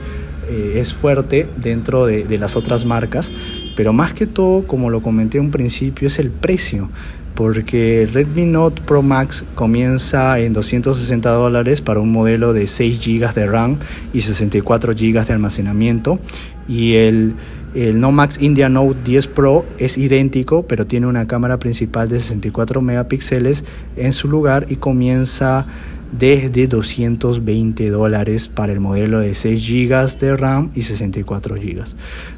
eh, 0.48 0.74
es 0.76 0.92
fuerte 0.92 1.48
dentro 1.56 2.06
de, 2.06 2.38
las 2.38 2.56
otras 2.56 2.84
marcas, 2.84 3.30
pero 3.76 3.92
más 3.92 4.12
que 4.12 4.26
todo, 4.26 4.66
como 4.66 4.90
lo 4.90 5.02
comenté 5.02 5.40
un 5.40 5.50
principio, 5.50 6.08
es 6.08 6.18
el 6.18 6.30
precio 6.30 6.90
porque 7.34 8.08
Redmi 8.12 8.46
Note 8.46 8.80
Pro 8.82 9.02
Max 9.02 9.44
comienza 9.56 10.38
en 10.38 10.52
260 10.52 11.30
dólares 11.30 11.80
para 11.80 11.98
un 11.98 12.12
modelo 12.12 12.52
de 12.52 12.68
6 12.68 13.04
GB 13.04 13.34
de 13.34 13.46
RAM 13.46 13.78
y 14.12 14.20
64 14.20 14.92
GB 14.92 15.26
de 15.26 15.32
almacenamiento 15.32 16.20
y 16.68 16.94
el, 16.94 17.34
el 17.74 17.98
No 17.98 18.12
Max 18.12 18.38
India 18.40 18.68
Note 18.68 18.96
10 19.04 19.26
Pro 19.26 19.66
es 19.78 19.98
idéntico 19.98 20.64
pero 20.68 20.86
tiene 20.86 21.08
una 21.08 21.26
cámara 21.26 21.58
principal 21.58 22.08
de 22.08 22.20
64 22.20 22.80
megapíxeles 22.80 23.64
en 23.96 24.12
su 24.12 24.28
lugar 24.28 24.66
y 24.68 24.76
comienza 24.76 25.66
desde 26.12 26.66
220 26.66 27.90
dólares 27.90 28.48
para 28.48 28.72
el 28.72 28.80
modelo 28.80 29.20
de 29.20 29.34
6 29.34 29.66
GB 29.66 30.18
de 30.18 30.36
RAM 30.36 30.70
y 30.74 30.82
64 30.82 31.56
GB. 31.56 31.84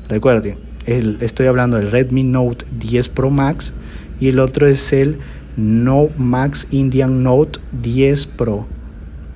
Recuerden, 0.09 0.57
estoy 0.87 1.47
hablando 1.47 1.77
del 1.77 1.91
Redmi 1.91 2.23
Note 2.23 2.65
10 2.79 3.09
Pro 3.11 3.31
Max 3.31 3.75
y 4.21 4.29
el 4.29 4.39
otro 4.39 4.67
es 4.67 4.93
el 4.93 5.19
No 5.57 6.09
Max 6.17 6.69
Indian 6.71 7.23
Note 7.23 7.61
10 7.83 8.27
Pro. 8.27 8.67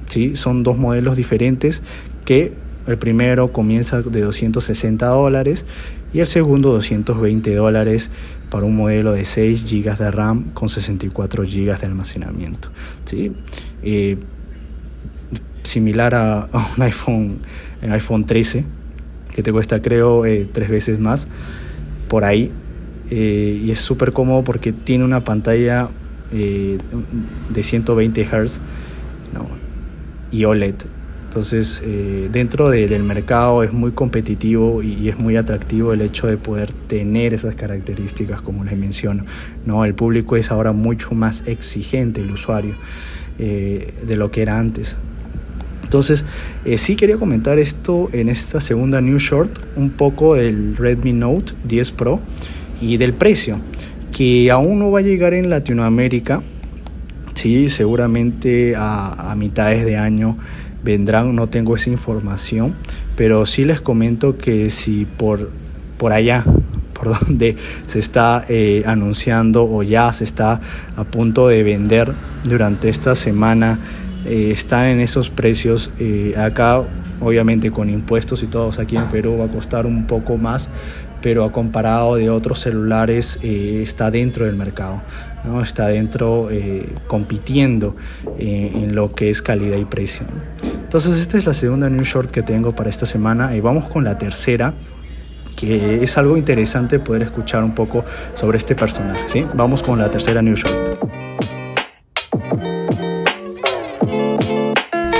¿Sí? 0.06 0.36
Son 0.36 0.62
dos 0.62 0.76
modelos 0.76 1.16
diferentes 1.16 1.82
que 2.24 2.54
el 2.86 2.98
primero 2.98 3.52
comienza 3.52 4.02
de 4.02 4.20
260 4.20 5.06
dólares 5.06 5.66
y 6.12 6.20
el 6.20 6.26
segundo 6.26 6.70
220 6.72 7.54
dólares 7.54 8.10
para 8.50 8.66
un 8.66 8.76
modelo 8.76 9.12
de 9.12 9.24
6 9.24 9.64
GB 9.70 9.96
de 9.96 10.10
RAM 10.10 10.50
con 10.52 10.68
64 10.68 11.44
GB 11.44 11.78
de 11.78 11.86
almacenamiento. 11.86 12.70
¿sí? 13.04 13.32
Eh, 13.82 14.18
similar 15.62 16.14
a, 16.14 16.48
un 16.76 16.82
iPhone, 16.82 17.38
el 17.82 17.92
iPhone 17.92 18.26
13, 18.26 18.64
que 19.34 19.42
te 19.42 19.52
cuesta 19.52 19.80
creo 19.80 20.26
eh, 20.26 20.48
tres 20.50 20.68
veces 20.68 20.98
más 20.98 21.28
por 22.08 22.24
ahí. 22.24 22.50
Eh, 23.10 23.60
y 23.64 23.70
es 23.70 23.80
súper 23.80 24.12
cómodo 24.12 24.44
porque 24.44 24.72
tiene 24.72 25.04
una 25.04 25.24
pantalla 25.24 25.88
de 26.32 26.78
120 27.62 28.24
Hz 28.24 28.60
y 30.30 30.44
OLED 30.44 30.76
entonces, 31.30 31.80
eh, 31.86 32.28
dentro 32.32 32.70
del 32.70 33.04
mercado 33.04 33.62
es 33.62 33.72
muy 33.72 33.92
competitivo 33.92 34.82
y, 34.82 35.08
es 35.08 35.16
muy 35.16 35.36
atractivo 35.36 35.92
el 35.92 36.00
hecho 36.00 36.26
de 36.26 36.36
poder 36.36 36.72
tener 36.88 37.32
esas 37.34 37.54
características, 37.54 38.42
como 38.42 38.64
les 38.64 38.76
menciono. 38.76 39.24
¿no? 39.64 39.84
El 39.84 39.94
público 39.94 40.34
es 40.34 40.50
ahora 40.50 40.72
mucho 40.72 41.12
más 41.12 41.46
exigente, 41.46 42.20
el 42.20 42.32
usuario, 42.32 42.74
eh, 43.38 43.94
de 44.04 44.16
lo 44.16 44.32
que 44.32 44.42
era 44.42 44.58
antes. 44.58 44.98
Entonces, 45.84 46.24
eh, 46.64 46.78
sí 46.78 46.96
quería 46.96 47.16
comentar 47.16 47.60
esto 47.60 48.08
en 48.12 48.28
esta 48.28 48.60
segunda 48.60 49.00
news 49.00 49.22
short, 49.22 49.52
un 49.76 49.90
poco 49.90 50.34
del 50.34 50.76
Redmi 50.76 51.12
Note 51.12 51.52
10 51.62 51.92
Pro 51.92 52.18
y 52.80 52.96
del 52.96 53.14
precio, 53.14 53.60
que 54.10 54.50
aún 54.50 54.80
no 54.80 54.90
va 54.90 54.98
a 54.98 55.02
llegar 55.02 55.34
en 55.34 55.48
Latinoamérica. 55.48 56.42
Sí, 57.34 57.68
seguramente 57.68 58.74
a, 58.76 59.30
a 59.30 59.36
mitades 59.36 59.84
de 59.84 59.96
año 59.96 60.36
vendrán, 60.82 61.34
no 61.34 61.48
tengo 61.48 61.76
esa 61.76 61.90
información, 61.90 62.74
pero 63.16 63.46
sí 63.46 63.64
les 63.64 63.80
comento 63.80 64.38
que 64.38 64.70
si 64.70 65.04
por, 65.04 65.50
por 65.98 66.12
allá, 66.12 66.44
por 66.94 67.18
donde 67.18 67.56
se 67.86 67.98
está 67.98 68.44
eh, 68.48 68.82
anunciando 68.86 69.64
o 69.64 69.82
ya 69.82 70.12
se 70.12 70.24
está 70.24 70.60
a 70.96 71.04
punto 71.04 71.48
de 71.48 71.62
vender 71.62 72.12
durante 72.44 72.88
esta 72.88 73.14
semana, 73.14 73.78
eh, 74.26 74.50
están 74.52 74.86
en 74.86 75.00
esos 75.00 75.30
precios, 75.30 75.90
eh, 75.98 76.34
acá 76.36 76.82
obviamente 77.20 77.70
con 77.70 77.88
impuestos 77.88 78.42
y 78.42 78.46
todos 78.46 78.78
aquí 78.78 78.96
en 78.96 79.06
Perú 79.06 79.38
va 79.38 79.46
a 79.46 79.48
costar 79.48 79.86
un 79.86 80.06
poco 80.06 80.36
más, 80.36 80.70
pero 81.22 81.44
a 81.44 81.52
comparado 81.52 82.16
de 82.16 82.30
otros 82.30 82.60
celulares 82.60 83.38
está 83.42 84.10
dentro 84.10 84.46
del 84.46 84.56
mercado, 84.56 85.02
¿no? 85.44 85.62
está 85.62 85.88
dentro 85.88 86.48
compitiendo 87.06 87.94
en 88.38 88.94
lo 88.94 89.14
que 89.14 89.28
es 89.28 89.42
calidad 89.42 89.76
y 89.76 89.84
precio. 89.84 90.24
Entonces 90.90 91.18
esta 91.18 91.38
es 91.38 91.46
la 91.46 91.54
segunda 91.54 91.88
news 91.88 92.08
short 92.08 92.32
que 92.32 92.42
tengo 92.42 92.74
para 92.74 92.90
esta 92.90 93.06
semana 93.06 93.54
y 93.54 93.60
vamos 93.60 93.88
con 93.88 94.02
la 94.02 94.18
tercera 94.18 94.74
que 95.54 96.02
es 96.02 96.18
algo 96.18 96.36
interesante 96.36 96.98
poder 96.98 97.22
escuchar 97.22 97.62
un 97.62 97.76
poco 97.76 98.04
sobre 98.34 98.58
este 98.58 98.74
personaje. 98.74 99.20
¿sí? 99.28 99.46
Vamos 99.54 99.84
con 99.84 100.00
la 100.00 100.10
tercera 100.10 100.42
news 100.42 100.64
short. 100.64 101.00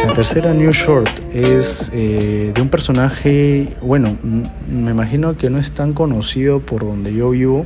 La 0.05 0.13
tercera 0.13 0.53
news 0.53 0.75
short 0.75 1.21
es 1.33 1.93
eh, 1.95 2.51
de 2.53 2.61
un 2.61 2.69
personaje, 2.69 3.69
bueno, 3.81 4.17
me 4.69 4.91
imagino 4.91 5.37
que 5.37 5.51
no 5.51 5.61
es 5.61 5.71
tan 5.71 5.93
conocido 5.93 6.59
por 6.59 6.81
donde 6.81 7.15
yo 7.15 7.31
vivo, 7.31 7.65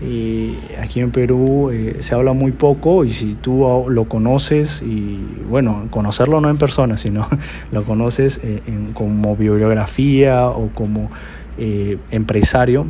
y 0.00 0.58
aquí 0.78 1.00
en 1.00 1.10
Perú 1.10 1.70
eh, 1.70 1.96
se 2.00 2.14
habla 2.14 2.34
muy 2.34 2.52
poco 2.52 3.04
y 3.04 3.12
si 3.12 3.34
tú 3.34 3.86
lo 3.88 4.04
conoces 4.04 4.82
y 4.82 5.20
bueno, 5.48 5.88
conocerlo 5.90 6.40
no 6.40 6.50
en 6.50 6.58
persona, 6.58 6.96
sino 6.98 7.28
lo 7.72 7.84
conoces 7.84 8.40
eh, 8.42 8.60
como 8.92 9.36
bibliografía 9.36 10.48
o 10.48 10.68
como 10.68 11.10
eh, 11.58 11.98
empresario, 12.10 12.86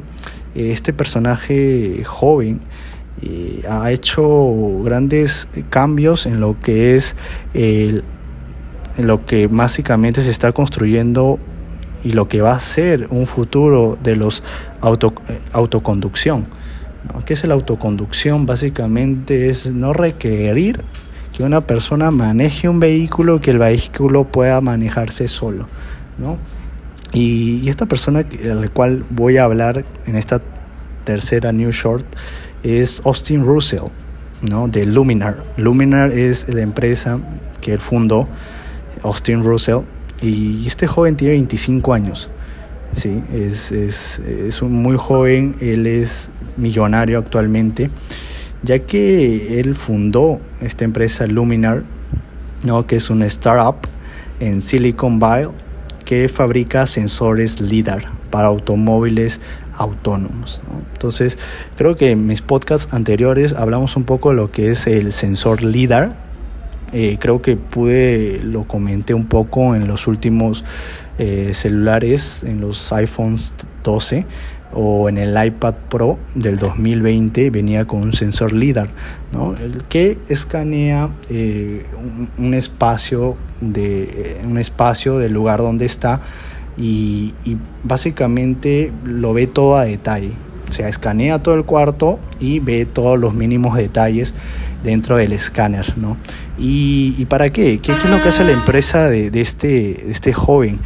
este 0.55 0.93
personaje 0.93 2.03
joven 2.05 2.61
ha 3.69 3.93
hecho 3.93 4.83
grandes 4.83 5.49
cambios 5.71 6.27
en 6.27 6.41
lo 6.41 6.59
que 6.61 6.97
es 6.97 7.15
en 7.55 8.03
lo 8.97 9.27
que 9.27 9.47
básicamente 9.47 10.23
se 10.23 10.31
está 10.31 10.53
construyendo 10.53 11.39
y 12.05 12.13
lo 12.13 12.29
que 12.29 12.41
va 12.41 12.53
a 12.53 12.61
ser 12.61 13.09
un 13.11 13.27
futuro 13.27 13.99
de 14.03 14.17
los 14.17 14.43
auto, 14.81 15.15
autoconducción. 15.53 16.47
¿Qué 17.25 17.35
es 17.35 17.45
la 17.45 17.55
autoconducción? 17.55 18.47
Básicamente 18.47 19.51
es 19.51 19.71
no 19.71 19.93
requerir 19.93 20.85
que 21.37 21.43
una 21.43 21.61
persona 21.61 22.11
maneje 22.11 22.69
un 22.69 22.81
vehículo, 22.81 23.41
que 23.41 23.51
el 23.51 23.59
vehículo 23.59 24.25
pueda 24.25 24.61
manejarse 24.61 25.29
solo. 25.29 25.67
¿no? 26.19 26.39
Y, 27.13 27.69
esta 27.69 27.87
persona 27.87 28.21
a 28.21 28.55
la 28.55 28.69
cual 28.69 29.05
voy 29.11 29.37
a 29.37 29.45
hablar 29.45 29.85
en 30.07 30.17
esta 30.17 30.41
tercera 31.05 31.53
New 31.53 31.71
Short 31.71 32.07
es 32.63 33.03
Austin 33.05 33.45
Russell, 33.45 33.89
¿no? 34.43 34.69
de 34.69 34.87
Luminar. 34.87 35.43
Luminar 35.57 36.11
es 36.13 36.49
la 36.49 36.63
empresa 36.63 37.19
que 37.61 37.73
él 37.73 37.79
fundó, 37.79 38.29
Austin 39.03 39.45
Russell, 39.45 39.81
y 40.23 40.67
este 40.67 40.87
joven 40.87 41.17
tiene 41.17 41.35
25 41.35 41.93
años. 41.93 42.31
Sí, 42.93 43.23
es, 43.33 43.73
es, 43.73 44.19
es 44.21 44.63
un 44.63 44.73
muy 44.73 44.97
joven, 44.97 45.55
él 45.61 45.87
es 45.87 46.31
millonario 46.57 47.19
actualmente, 47.19 47.91
ya 48.63 48.79
que 48.81 49.61
él 49.61 49.75
fundó 49.75 50.41
esta 50.61 50.85
empresa 50.85 51.27
Luminar, 51.27 51.83
¿no? 52.65 52.87
que 52.87 52.97
es 52.97 53.11
una 53.11 53.27
startup 53.27 53.77
en 54.41 54.63
Silicon 54.63 55.19
Valley 55.19 55.49
que 56.05 56.29
fabrica 56.29 56.87
sensores 56.87 57.61
LIDAR 57.61 58.05
para 58.31 58.49
automóviles 58.49 59.41
autónomos. 59.75 60.63
Entonces, 60.93 61.37
creo 61.77 61.97
que 61.97 62.13
en 62.13 62.27
mis 62.27 62.43
podcasts 62.43 62.93
anteriores 62.95 63.53
hablamos 63.53 63.97
un 63.97 64.05
poco 64.05 64.31
de 64.31 64.37
lo 64.37 64.51
que 64.51 64.71
es 64.71 64.87
el 64.87 65.13
sensor 65.13 65.63
LIDAR. 65.63 66.15
Eh, 66.93 67.19
creo 67.21 67.43
que 67.43 67.57
pude, 67.57 68.41
lo 68.45 68.65
comenté 68.65 69.13
un 69.13 69.27
poco 69.27 69.75
en 69.75 69.89
los 69.89 70.07
últimos 70.07 70.65
eh, 71.19 71.51
celulares, 71.55 72.45
en 72.45 72.61
los 72.61 72.93
iPhones 72.93 73.55
12 73.83 74.25
o 74.73 75.09
en 75.09 75.19
el 75.19 75.47
iPad 75.47 75.75
Pro 75.89 76.19
del 76.35 76.59
2020 76.59 77.51
venía 77.51 77.87
con 77.87 78.03
un 78.03 78.13
sensor 78.13 78.53
LIDAR, 78.53 78.89
¿no? 79.33 79.55
el 79.55 79.85
que 79.85 80.19
escanea 80.29 81.09
eh, 81.31 81.85
un, 82.39 82.55
espacio 82.55 83.37
de, 83.61 84.39
un 84.45 84.59
espacio 84.59 85.19
del 85.19 85.33
lugar 85.33 85.61
donde 85.61 85.87
está 85.87 86.21
y, 86.77 87.33
básicamente 87.85 88.93
lo 89.05 89.33
ve 89.33 89.47
todo 89.47 89.77
a 89.77 89.85
detalle. 89.85 90.33
O 90.69 90.73
sea, 90.73 90.89
escanea 90.89 91.43
todo 91.43 91.55
el 91.55 91.65
cuarto 91.65 92.19
y 92.41 92.59
ve 92.59 92.87
todos 92.87 93.19
los 93.19 93.35
mínimos 93.35 93.77
detalles 93.77 94.35
dentro 94.83 95.17
del 95.17 95.33
escáner, 95.33 95.95
¿no? 95.97 96.17
¿Y, 96.59 97.25
para 97.27 97.51
qué? 97.51 97.79
qué? 97.79 97.93
es 97.93 98.05
lo 98.05 98.23
que 98.23 98.29
hace 98.29 98.45
la 98.45 98.53
empresa 98.53 99.09
de, 99.09 99.31
este, 99.41 99.69
de 99.95 100.11
este 100.11 100.33
joven? 100.33 100.79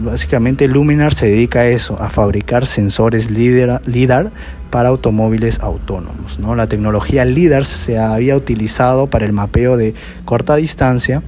básicamente 0.00 0.66
Luminar 0.66 1.12
se 1.12 1.26
dedica 1.26 1.60
a 1.60 1.66
eso, 1.66 2.00
a 2.00 2.08
fabricar 2.08 2.64
sensores 2.66 3.30
LIDAR, 3.30 4.30
para 4.70 4.88
automóviles 4.88 5.60
autónomos. 5.60 6.38
¿no? 6.38 6.54
La 6.54 6.66
tecnología 6.66 7.26
LIDAR 7.26 7.66
se 7.66 7.98
había 7.98 8.34
utilizado 8.34 9.08
para 9.08 9.26
el 9.26 9.34
mapeo 9.34 9.76
de 9.76 9.92
corta 10.24 10.56
distancia, 10.56 11.22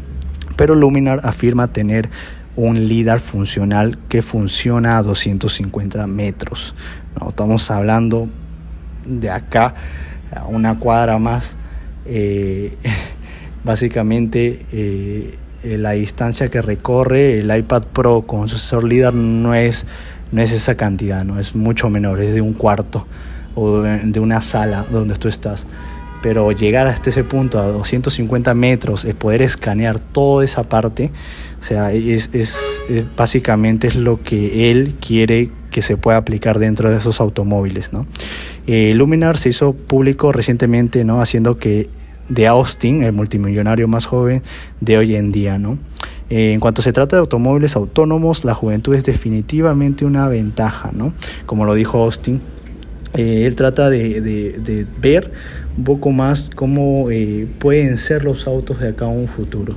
pero 0.57 0.75
Luminar 0.75 1.21
afirma 1.25 1.69
tener 1.69 2.09
un 2.57 2.89
LIDAR 2.89 3.21
funcional 3.21 3.99
que 4.09 4.23
funciona 4.23 4.97
a 4.97 5.03
250 5.03 6.07
metros. 6.07 6.75
¿no? 7.21 7.29
Estamos 7.29 7.71
hablando 7.71 8.29
de 9.05 9.29
acá 9.29 9.75
una 10.49 10.79
cuadra 10.79 11.19
más. 11.19 11.57
Eh, 12.07 12.77
básicamente 13.65 14.61
eh, 14.73 15.35
eh, 15.65 15.79
la 15.79 15.93
distancia 15.93 16.51
que 16.51 16.61
recorre 16.61 17.39
el 17.39 17.57
iPad 17.57 17.85
Pro 17.85 18.23
con 18.23 18.49
su 18.49 18.59
sensor 18.59 18.85
LIDAR 18.85 19.15
no 19.15 19.55
es, 19.55 19.87
no 20.33 20.43
es 20.43 20.53
esa 20.53 20.77
cantidad, 20.77 21.25
no 21.25 21.41
es 21.41 21.55
mucho 21.55 21.89
menor, 21.89 22.21
es 22.21 22.35
de 22.35 22.43
un 22.43 22.53
cuarto 22.53 23.07
o 23.55 23.81
de 23.81 24.21
una 24.21 24.41
sala 24.41 24.85
donde 24.91 25.15
tú 25.15 25.29
estás. 25.29 25.67
Pero 26.23 26.53
llegar 26.53 26.87
hasta 26.87 27.11
ese 27.11 27.23
punto, 27.23 27.59
a 27.59 27.67
250 27.69 28.55
metros, 28.55 29.05
es 29.05 29.15
poder 29.15 29.43
escanear 29.43 29.99
toda 29.99 30.45
esa 30.45 30.63
parte, 30.65 31.13
o 31.61 31.63
sea, 31.63 31.93
es, 31.93 32.31
es, 32.33 32.83
básicamente 33.17 33.89
es 33.89 33.95
lo 33.95 34.23
que 34.23 34.71
él 34.71 34.97
quiere 35.01 35.51
que 35.71 35.83
se 35.83 35.97
pueda 35.97 36.17
aplicar 36.19 36.59
dentro 36.59 36.91
de 36.91 36.99
esos 36.99 37.21
automóviles. 37.21 37.93
¿no? 37.93 38.07
Eh, 38.67 38.95
Luminar 38.95 39.37
se 39.39 39.51
hizo 39.51 39.75
público 39.75 40.33
recientemente, 40.33 41.05
¿no? 41.05 41.21
haciendo 41.21 41.59
que 41.59 41.89
de 42.29 42.47
Austin, 42.47 43.03
el 43.03 43.13
multimillonario 43.13 43.89
más 43.89 44.07
joven 44.07 44.43
de 44.81 44.99
hoy 44.99 45.17
en 45.17 45.33
día, 45.33 45.59
¿no? 45.59 45.79
Eh, 46.31 46.53
en 46.53 46.61
cuanto 46.61 46.81
se 46.81 46.93
trata 46.93 47.17
de 47.17 47.21
automóviles 47.21 47.77
autónomos, 47.77 48.45
la 48.45 48.55
juventud 48.55 48.95
es 48.95 49.05
definitivamente 49.05 50.05
una 50.05 50.29
ventaja, 50.29 50.91
¿no? 50.93 51.13
Como 51.45 51.65
lo 51.65 51.75
dijo 51.75 52.03
Austin, 52.03 52.41
eh, 53.15 53.45
él 53.47 53.55
trata 53.57 53.91
de, 53.91 54.87
ver 55.01 55.33
un 55.77 55.85
poco 55.85 56.11
más 56.11 56.51
cómo 56.55 57.11
eh, 57.11 57.47
pueden 57.59 57.99
ser 57.99 58.25
los 58.25 58.47
autos 58.47 58.81
de 58.81 58.89
acá 58.89 59.05
en 59.05 59.19
un 59.19 59.29
futuro, 59.29 59.77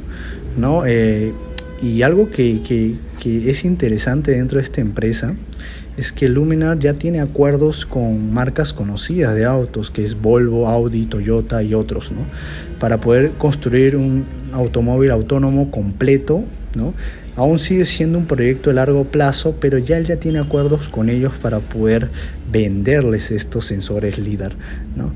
¿no? 0.56 0.84
y 1.80 2.02
algo 2.02 2.32
que, 2.32 2.62
que, 2.64 2.96
es 3.50 3.66
interesante 3.66 4.32
dentro 4.32 4.60
de 4.60 4.64
esta 4.64 4.82
empresa 4.82 5.36
es 5.98 6.12
que 6.12 6.30
Luminar 6.30 6.78
ya 6.78 6.94
tiene 6.94 7.20
acuerdos 7.20 7.86
con 7.88 8.32
marcas 8.32 8.72
conocidas 8.72 9.36
de 9.36 9.46
autos, 9.46 9.90
que 9.90 10.06
es 10.06 10.22
Volvo, 10.22 10.68
Audi, 10.68 11.08
Toyota 11.08 11.64
y 11.64 11.74
otros, 11.74 12.12
¿no? 12.12 12.20
Para 12.80 13.00
poder 13.00 13.32
construir 13.32 13.96
un 13.96 14.26
automóvil 14.54 15.10
autónomo 15.10 15.72
completo, 15.72 16.44
¿no? 16.76 16.94
Aún 17.36 17.58
sigue 17.58 17.86
siendo 17.86 18.20
un 18.20 18.26
proyecto 18.28 18.70
de 18.70 18.76
largo 18.76 19.06
plazo, 19.06 19.56
pero 19.60 19.80
ya 19.80 19.98
él 19.98 20.06
ya 20.06 20.18
tiene 20.18 20.40
acuerdos 20.40 20.88
con 20.90 21.10
ellos 21.10 21.34
para 21.42 21.60
poder 21.60 22.10
venderles 22.52 23.32
estos 23.32 23.66
sensores 23.66 24.20
LIDAR, 24.20 24.54
¿no? 24.96 25.14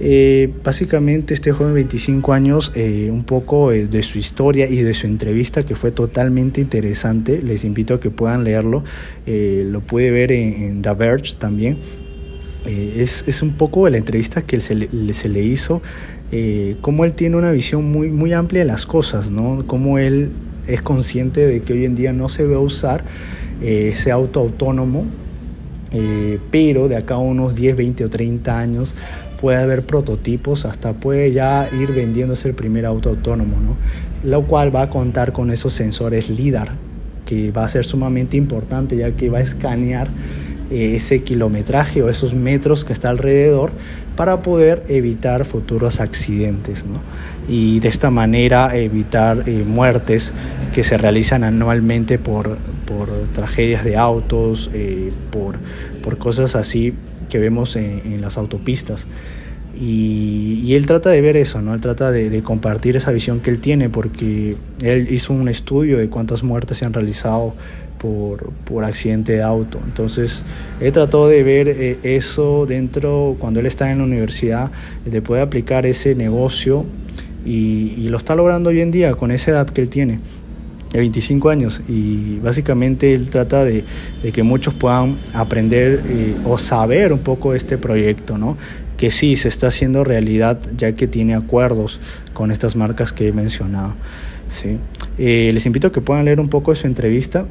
Eh, 0.00 0.52
básicamente 0.64 1.34
este 1.34 1.52
joven 1.52 1.68
de 1.68 1.74
25 1.74 2.32
años, 2.32 2.72
eh, 2.74 3.10
un 3.12 3.22
poco 3.24 3.70
eh, 3.70 3.86
de 3.86 4.02
su 4.02 4.18
historia 4.18 4.68
y 4.68 4.82
de 4.82 4.92
su 4.92 5.06
entrevista 5.06 5.62
que 5.62 5.76
fue 5.76 5.92
totalmente 5.92 6.60
interesante, 6.60 7.40
les 7.40 7.64
invito 7.64 7.94
a 7.94 8.00
que 8.00 8.10
puedan 8.10 8.42
leerlo, 8.44 8.82
lo 9.26 9.80
puede 9.80 10.10
ver 10.10 10.32
en, 10.32 10.82
The 10.82 10.94
Verge 10.94 11.36
también. 11.38 11.78
Es, 12.66 13.28
es, 13.28 13.42
un 13.42 13.52
poco 13.52 13.88
la 13.90 13.98
entrevista 13.98 14.40
que 14.40 14.58
se 14.58 14.74
le, 14.74 15.12
se 15.12 15.28
le 15.28 15.42
hizo, 15.42 15.82
cómo 16.80 17.04
él 17.04 17.12
tiene 17.12 17.36
una 17.36 17.50
visión 17.50 17.90
muy, 17.92 18.08
muy 18.08 18.32
amplia 18.32 18.62
de 18.62 18.66
las 18.66 18.86
cosas, 18.86 19.30
¿no? 19.30 19.64
cómo 19.66 19.98
él 19.98 20.30
es 20.66 20.80
consciente 20.80 21.46
de 21.46 21.60
que 21.60 21.74
hoy 21.74 21.84
en 21.84 21.94
día 21.94 22.14
no 22.14 22.30
se 22.30 22.46
va 22.46 22.56
a 22.56 22.60
usar 22.60 23.04
ese 23.60 24.10
auto 24.10 24.40
autónomo, 24.40 25.04
pero 26.50 26.88
de 26.88 26.96
acá 26.96 27.14
a 27.14 27.18
unos 27.18 27.54
10, 27.54 27.76
20 27.76 28.04
o 28.06 28.08
30 28.08 28.58
años 28.58 28.94
puede 29.44 29.58
haber 29.58 29.84
prototipos, 29.84 30.64
hasta 30.64 30.94
puede 30.94 31.30
ya 31.30 31.68
ir 31.78 31.92
vendiéndose 31.92 32.48
el 32.48 32.54
primer 32.54 32.86
auto 32.86 33.10
autónomo, 33.10 33.60
¿no? 33.60 33.76
lo 34.22 34.46
cual 34.46 34.74
va 34.74 34.80
a 34.80 34.88
contar 34.88 35.34
con 35.34 35.50
esos 35.50 35.74
sensores 35.74 36.30
LIDAR, 36.30 36.70
que 37.26 37.50
va 37.50 37.66
a 37.66 37.68
ser 37.68 37.84
sumamente 37.84 38.38
importante 38.38 38.96
ya 38.96 39.10
que 39.10 39.28
va 39.28 39.36
a 39.36 39.42
escanear 39.42 40.08
eh, 40.70 40.96
ese 40.96 41.24
kilometraje 41.24 42.02
o 42.02 42.08
esos 42.08 42.32
metros 42.32 42.86
que 42.86 42.94
está 42.94 43.10
alrededor 43.10 43.72
para 44.16 44.40
poder 44.40 44.82
evitar 44.88 45.44
futuros 45.44 46.00
accidentes 46.00 46.86
¿no? 46.86 47.02
y 47.46 47.80
de 47.80 47.88
esta 47.88 48.08
manera 48.08 48.74
evitar 48.74 49.46
eh, 49.46 49.62
muertes 49.62 50.32
que 50.72 50.84
se 50.84 50.96
realizan 50.96 51.44
anualmente 51.44 52.18
por, 52.18 52.56
por 52.86 53.10
tragedias 53.34 53.84
de 53.84 53.98
autos, 53.98 54.70
eh, 54.72 55.12
por, 55.30 55.58
por 56.02 56.16
cosas 56.16 56.56
así 56.56 56.94
que 57.28 57.38
vemos 57.38 57.76
en, 57.76 58.20
las 58.20 58.38
autopistas. 58.38 59.06
Y, 59.78 60.74
él 60.74 60.86
trata 60.86 61.10
de 61.10 61.20
ver 61.20 61.36
eso, 61.36 61.60
¿no? 61.60 61.74
Él 61.74 61.80
trata 61.80 62.10
de, 62.12 62.42
compartir 62.42 62.96
esa 62.96 63.10
visión 63.12 63.40
que 63.40 63.50
él 63.50 63.58
tiene, 63.58 63.88
porque 63.88 64.56
él 64.82 65.08
hizo 65.10 65.32
un 65.32 65.48
estudio 65.48 65.98
de 65.98 66.08
cuántas 66.08 66.42
muertes 66.42 66.78
se 66.78 66.84
han 66.84 66.92
realizado 66.92 67.54
por, 67.98 68.52
por 68.64 68.84
accidente 68.84 69.32
de 69.32 69.42
auto. 69.42 69.80
Entonces, 69.84 70.42
él 70.80 70.92
trató 70.92 71.28
de 71.28 71.42
ver 71.42 71.68
eh, 71.68 71.98
eso 72.02 72.66
dentro, 72.66 73.36
cuando 73.38 73.60
él 73.60 73.66
está 73.66 73.90
en 73.90 73.98
la 73.98 74.04
universidad, 74.04 74.70
de 75.04 75.22
poder 75.22 75.42
aplicar 75.42 75.86
ese 75.86 76.14
negocio 76.14 76.84
y, 77.44 77.94
y, 77.96 78.08
lo 78.08 78.16
está 78.16 78.34
logrando 78.34 78.70
hoy 78.70 78.80
en 78.80 78.90
día 78.90 79.14
con 79.14 79.30
esa 79.30 79.50
edad 79.50 79.68
que 79.68 79.82
él 79.82 79.90
tiene 79.90 80.18
de 80.94 81.00
25 81.00 81.50
años 81.50 81.82
y 81.88 82.38
básicamente 82.38 83.12
él 83.12 83.30
trata 83.30 83.64
de, 83.64 83.84
que 84.32 84.42
muchos 84.42 84.74
puedan 84.74 85.16
aprender 85.34 86.00
eh, 86.06 86.36
o 86.44 86.56
saber 86.56 87.12
un 87.12 87.18
poco 87.18 87.52
este 87.54 87.78
proyecto, 87.78 88.38
¿no? 88.38 88.56
que 88.96 89.10
sí 89.10 89.34
se 89.34 89.48
está 89.48 89.66
haciendo 89.66 90.04
realidad 90.04 90.60
ya 90.76 90.92
que 90.92 91.08
tiene 91.08 91.34
acuerdos 91.34 92.00
con 92.32 92.52
estas 92.52 92.76
marcas 92.76 93.12
que 93.12 93.28
he 93.28 93.32
mencionado. 93.32 93.94
¿sí? 94.48 94.78
Eh, 95.18 95.50
les 95.52 95.66
invito 95.66 95.88
a 95.88 95.92
que 95.92 96.00
puedan 96.00 96.24
leer 96.24 96.38
un 96.38 96.48
poco 96.48 96.70
de 96.70 96.76
su 96.76 96.86
entrevista 96.86 97.46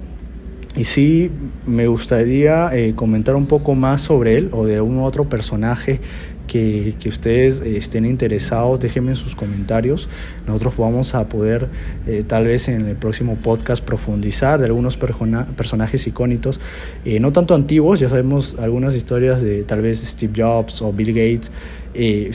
y 0.75 0.85
sí, 0.85 1.29
me 1.67 1.85
gustaría 1.85 2.75
eh, 2.75 2.93
comentar 2.95 3.35
un 3.35 3.45
poco 3.45 3.75
más 3.75 4.01
sobre 4.01 4.37
él 4.37 4.49
o 4.53 4.65
de 4.65 4.81
un 4.81 4.99
otro 4.99 5.29
personaje 5.29 5.99
que, 6.47 6.95
que, 6.99 7.09
ustedes 7.09 7.61
eh, 7.61 7.77
estén 7.77 8.05
interesados, 8.05 8.79
déjenme 8.79 9.11
en 9.11 9.15
sus 9.15 9.35
comentarios. 9.35 10.09
Nosotros 10.47 10.75
vamos 10.75 11.13
a 11.13 11.29
poder 11.29 11.69
eh, 12.07 12.23
tal 12.25 12.45
vez 12.45 12.69
en 12.69 12.87
el 12.87 12.95
próximo 12.95 13.35
podcast 13.35 13.83
profundizar 13.83 14.59
de 14.59 14.65
algunos 14.65 14.97
personajes 14.97 16.07
icónicos, 16.07 16.59
no 17.05 17.31
tanto 17.31 17.53
antiguos, 17.53 17.99
ya 17.99 18.09
sabemos 18.09 18.57
algunas 18.59 18.95
historias 18.95 19.43
de 19.43 19.63
tal 19.63 19.81
vez 19.81 19.99
Steve 19.99 20.33
Jobs 20.35 20.81
o 20.81 20.91
Bill 20.91 21.13
Gates, 21.13 21.51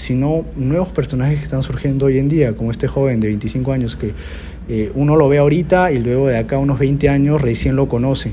sino 0.00 0.44
nuevos 0.54 0.88
personajes 0.90 1.40
que 1.40 1.44
están 1.44 1.64
surgiendo 1.64 2.06
hoy 2.06 2.18
en 2.18 2.28
día, 2.28 2.54
como 2.54 2.70
este 2.70 2.86
joven 2.86 3.18
de 3.18 3.26
25 3.26 3.72
años 3.72 3.96
que 3.96 4.12
eh, 4.68 4.92
uno 4.94 5.16
lo 5.16 5.28
ve 5.28 5.38
ahorita 5.38 5.92
y 5.92 5.98
luego 5.98 6.28
de 6.28 6.36
acá 6.36 6.58
unos 6.58 6.78
20 6.78 7.08
años 7.08 7.40
recién 7.40 7.76
lo 7.76 7.88
conoce. 7.88 8.32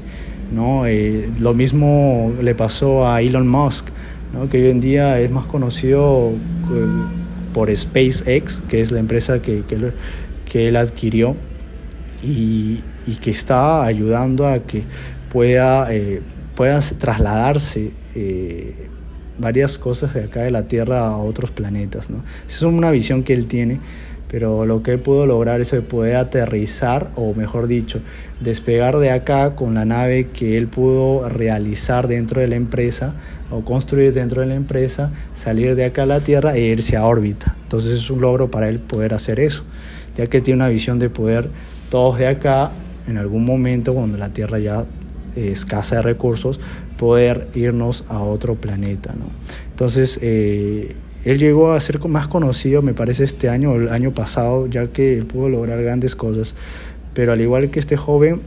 ¿no? 0.54 0.86
Eh, 0.86 1.30
lo 1.40 1.54
mismo 1.54 2.34
le 2.42 2.54
pasó 2.56 3.08
a 3.08 3.22
Elon 3.22 3.48
Musk, 3.48 3.88
que 4.52 4.64
hoy 4.64 4.70
en 4.70 4.82
día 4.82 5.20
es 5.20 5.32
más 5.32 5.46
conocido 5.46 6.32
eh, 6.32 6.88
por 7.54 7.76
SpaceX, 7.76 8.62
que 8.68 8.82
es 8.82 8.92
la 8.92 9.00
empresa 9.00 9.42
que, 9.42 9.64
que, 9.66 10.68
él 10.68 10.76
adquirió 10.76 11.36
y, 12.22 12.80
que 13.22 13.32
está 13.32 13.86
ayudando 13.86 14.48
a 14.48 14.60
que 14.60 14.84
pueda, 15.30 15.90
pueda 16.56 16.80
trasladarse 16.80 17.92
varias 19.38 19.78
cosas 19.78 20.14
de 20.14 20.24
acá 20.24 20.42
de 20.42 20.52
la 20.52 20.68
Tierra 20.68 21.08
a 21.08 21.18
otros 21.18 21.52
planetas. 21.52 22.10
¿no? 22.10 22.18
Esa 22.48 22.58
es 22.58 22.62
una 22.64 22.92
visión 22.92 23.24
que 23.24 23.34
él 23.34 23.48
tiene 23.48 23.80
pero 24.36 24.66
lo 24.66 24.84
que 24.84 24.92
él 24.92 25.00
pudo 25.00 25.26
lograr 25.26 25.62
es 25.62 25.72
poder 25.88 26.18
aterrizar, 26.18 27.10
o 27.16 27.34
mejor 27.34 27.68
dicho, 27.68 28.02
despegar 28.42 28.98
de 28.98 29.10
acá 29.10 29.56
con 29.56 29.76
la 29.76 29.86
nave 29.86 30.28
que 30.28 30.58
él 30.58 30.68
pudo 30.68 31.30
realizar 31.30 32.10
dentro 32.10 32.42
de 32.42 32.48
la 32.50 32.58
empresa 32.58 33.14
o 33.50 33.62
construir 33.62 34.12
dentro 34.12 34.42
de 34.42 34.48
la 34.48 34.56
empresa, 34.56 35.14
salir 35.34 35.74
de 35.76 35.86
acá 35.86 36.04
a 36.04 36.06
la 36.06 36.20
Tierra 36.20 36.58
e 36.58 36.64
irse 36.64 36.98
a 36.98 37.06
órbita. 37.06 37.56
Entonces 37.64 37.94
es 37.94 38.10
un 38.10 38.20
logro 38.20 38.52
para 38.52 38.68
él 38.68 38.80
poder 38.80 39.14
hacer 39.14 39.40
eso, 39.40 39.64
ya 40.18 40.28
que 40.28 40.42
tiene 40.42 40.58
una 40.58 40.68
visión 40.68 41.00
de 41.00 41.10
poder 41.10 41.50
todos 41.90 42.20
de 42.20 42.28
acá, 42.28 42.72
en 43.08 43.18
algún 43.18 43.46
momento 43.46 43.94
cuando 43.94 44.18
la 44.18 44.34
Tierra 44.34 44.60
ya 44.60 44.84
es 45.38 45.52
escasa 45.52 45.96
de 45.96 46.02
recursos, 46.02 46.60
poder 46.98 47.48
irnos 47.56 48.04
a 48.10 48.20
otro 48.20 48.56
planeta. 48.56 49.14
¿no? 49.18 49.28
Entonces, 49.72 50.20
eh, 50.22 50.94
él 51.26 51.40
llegó 51.40 51.74
a 51.74 51.80
ser 51.82 52.00
más 52.08 52.28
conocido, 52.28 52.84
me 52.84 52.94
parece, 52.94 53.24
este 53.24 53.50
año 53.50 53.72
o 53.72 53.76
el 53.76 53.90
año 53.90 54.14
pasado, 54.14 54.68
ya 54.68 54.88
que 54.88 55.18
él 55.18 55.26
pudo 55.26 55.50
lograr 55.50 55.82
grandes 55.82 56.16
cosas. 56.16 56.56
Pero 57.16 57.32
al 57.32 57.42
igual 57.42 57.72
que 57.72 57.80
este 57.80 57.98
joven, 57.98 58.42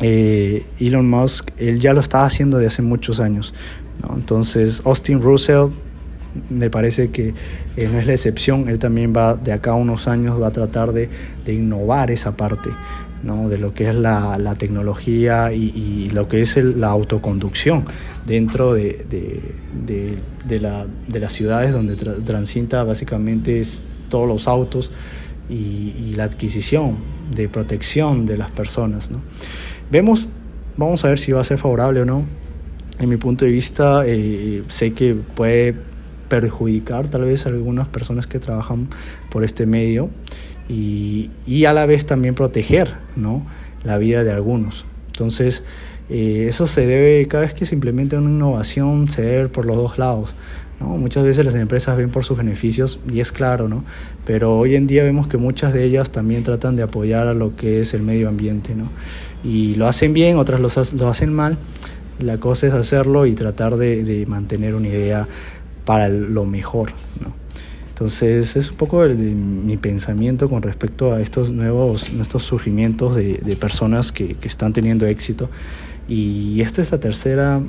eh, 0.00 0.66
Elon 0.80 1.08
Musk, 1.08 1.50
él 1.58 1.78
ya 1.78 1.92
lo 1.92 2.00
estaba 2.00 2.26
haciendo 2.26 2.58
de 2.58 2.66
hace 2.66 2.82
muchos 2.82 3.20
años. 3.20 3.54
Entonces, 4.14 4.82
Austin 4.84 5.22
Russell 5.22 5.70
me 6.50 6.70
parece 6.70 7.10
que 7.10 7.34
eh, 7.76 7.88
no 7.90 8.00
es 8.00 8.06
la 8.06 8.14
excepción. 8.14 8.68
Él 8.68 8.80
también 8.80 9.12
va, 9.16 9.36
de 9.36 9.52
acá 9.52 9.72
a 9.72 9.74
unos 9.74 10.08
años, 10.08 10.40
va 10.42 10.48
a 10.48 10.52
tratar 10.52 10.92
de 10.92 11.08
innovar 11.46 12.10
esa 12.10 12.36
parte. 12.36 12.70
¿No? 13.22 13.48
de 13.48 13.58
lo 13.58 13.74
que 13.74 13.88
es 13.88 13.94
la, 13.94 14.38
la 14.38 14.54
tecnología 14.54 15.52
y, 15.52 16.10
lo 16.10 16.28
que 16.28 16.40
es 16.40 16.56
la 16.56 16.88
autoconducción 16.88 17.84
dentro 18.26 18.72
de, 18.72 19.04
de, 19.08 20.18
de, 20.46 20.58
la, 20.58 20.86
de 21.06 21.20
las 21.20 21.32
ciudades 21.32 21.72
donde 21.72 21.96
transita 21.96 22.84
básicamente 22.84 23.60
es 23.60 23.84
todos 24.08 24.26
los 24.26 24.48
autos 24.48 24.90
y, 25.48 25.94
y, 25.98 26.14
la 26.16 26.24
adquisición 26.24 26.98
de 27.34 27.48
protección 27.48 28.26
de 28.26 28.36
las 28.36 28.50
personas. 28.50 29.10
¿no? 29.10 29.20
Vemos, 29.90 30.28
vamos 30.76 31.04
a 31.04 31.08
ver 31.08 31.18
si 31.18 31.32
va 31.32 31.40
a 31.40 31.44
ser 31.44 31.58
favorable 31.58 32.02
o 32.02 32.04
no. 32.04 32.26
En 32.98 33.08
mi 33.08 33.16
punto 33.16 33.44
de 33.44 33.50
vista, 33.52 34.02
eh, 34.06 34.64
sé 34.68 34.92
que 34.92 35.14
puede 35.14 35.74
perjudicar 36.28 37.08
tal 37.08 37.22
vez 37.22 37.46
a 37.46 37.48
algunas 37.48 37.88
personas 37.88 38.26
que 38.26 38.38
trabajan 38.38 38.88
por 39.30 39.44
este 39.44 39.66
medio 39.66 40.10
y, 40.68 41.30
y 41.46 41.64
a 41.64 41.72
la 41.72 41.86
vez 41.86 42.06
también 42.06 42.34
proteger 42.34 42.94
¿no? 43.16 43.46
la 43.84 43.98
vida 43.98 44.24
de 44.24 44.32
algunos. 44.32 44.84
Entonces, 45.08 45.64
eh, 46.10 46.46
eso 46.48 46.66
se 46.66 46.86
debe, 46.86 47.26
cada 47.26 47.44
vez 47.44 47.54
que 47.54 47.66
se 47.66 47.74
implementa 47.74 48.18
una 48.18 48.30
innovación, 48.30 49.10
se 49.10 49.22
debe 49.22 49.48
por 49.48 49.66
los 49.66 49.76
dos 49.76 49.98
lados. 49.98 50.36
¿no? 50.80 50.88
Muchas 50.88 51.24
veces 51.24 51.44
las 51.44 51.54
empresas 51.54 51.96
ven 51.96 52.10
por 52.10 52.24
sus 52.24 52.38
beneficios 52.38 53.00
y 53.10 53.20
es 53.20 53.32
claro, 53.32 53.68
¿no? 53.68 53.84
pero 54.24 54.56
hoy 54.56 54.76
en 54.76 54.86
día 54.86 55.02
vemos 55.02 55.26
que 55.26 55.36
muchas 55.36 55.72
de 55.72 55.84
ellas 55.84 56.10
también 56.10 56.44
tratan 56.44 56.76
de 56.76 56.82
apoyar 56.82 57.26
a 57.26 57.34
lo 57.34 57.56
que 57.56 57.80
es 57.80 57.94
el 57.94 58.02
medio 58.02 58.28
ambiente. 58.28 58.74
¿no? 58.74 58.90
Y 59.42 59.74
lo 59.74 59.86
hacen 59.86 60.12
bien, 60.12 60.36
otras 60.36 60.60
lo, 60.60 60.68
lo 60.98 61.08
hacen 61.08 61.32
mal. 61.32 61.58
La 62.20 62.38
cosa 62.38 62.66
es 62.66 62.72
hacerlo 62.72 63.26
y 63.26 63.34
tratar 63.34 63.76
de, 63.76 64.02
de 64.02 64.26
mantener 64.26 64.74
una 64.74 64.88
idea 64.88 65.28
para 65.84 66.08
lo 66.08 66.44
mejor. 66.46 66.92
¿no? 67.20 67.32
Entonces 67.98 68.54
es 68.54 68.70
un 68.70 68.76
poco 68.76 69.02
de, 69.02 69.34
mi 69.34 69.76
pensamiento 69.76 70.48
con 70.48 70.62
respecto 70.62 71.12
a 71.12 71.20
estos 71.20 71.50
nuevos, 71.50 72.08
estos 72.10 72.44
surgimientos 72.44 73.16
de, 73.16 73.38
de 73.38 73.56
personas 73.56 74.12
que, 74.12 74.34
que, 74.34 74.46
están 74.46 74.72
teniendo 74.72 75.04
éxito. 75.04 75.50
Y 76.08 76.60
esta 76.60 76.80
es 76.80 76.92
la 76.92 77.00
tercera, 77.00 77.60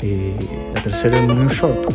eh, 0.00 0.36
la 0.74 0.82
tercera 0.82 1.18
New 1.22 1.48
Short. 1.48 1.86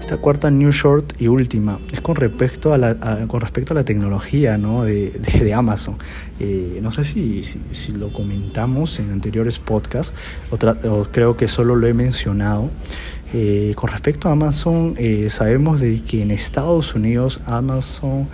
esta 0.00 0.16
cuarta 0.16 0.50
New 0.50 0.70
Short 0.70 1.20
y 1.20 1.28
última 1.28 1.80
es 1.92 2.00
con 2.00 2.16
respecto 2.16 2.72
a 2.72 2.78
la, 2.78 3.26
con 3.26 3.42
respecto 3.42 3.74
a 3.74 3.74
la 3.74 3.84
tecnología 3.84 4.56
¿no? 4.56 4.84
de, 4.84 5.10
de, 5.10 5.52
Amazon. 5.52 5.98
Eh, 6.40 6.78
no 6.82 6.90
sé 6.90 7.04
si, 7.04 7.42
si, 7.72 7.92
lo 7.92 8.10
comentamos 8.10 8.98
en 9.00 9.10
anteriores 9.10 9.58
podcasts, 9.58 10.14
o, 10.50 11.04
creo 11.12 11.36
que 11.36 11.46
solo 11.46 11.76
lo 11.76 11.86
he 11.86 11.92
mencionado. 11.92 12.70
Eh, 13.34 13.72
con 13.74 13.90
respecto 13.90 14.28
a 14.28 14.32
Amazon, 14.32 14.94
eh, 14.96 15.28
sabemos 15.28 15.80
de 15.80 16.00
que 16.02 16.22
en 16.22 16.30
Estados 16.30 16.94
Unidos 16.94 17.40
Amazon 17.46 18.28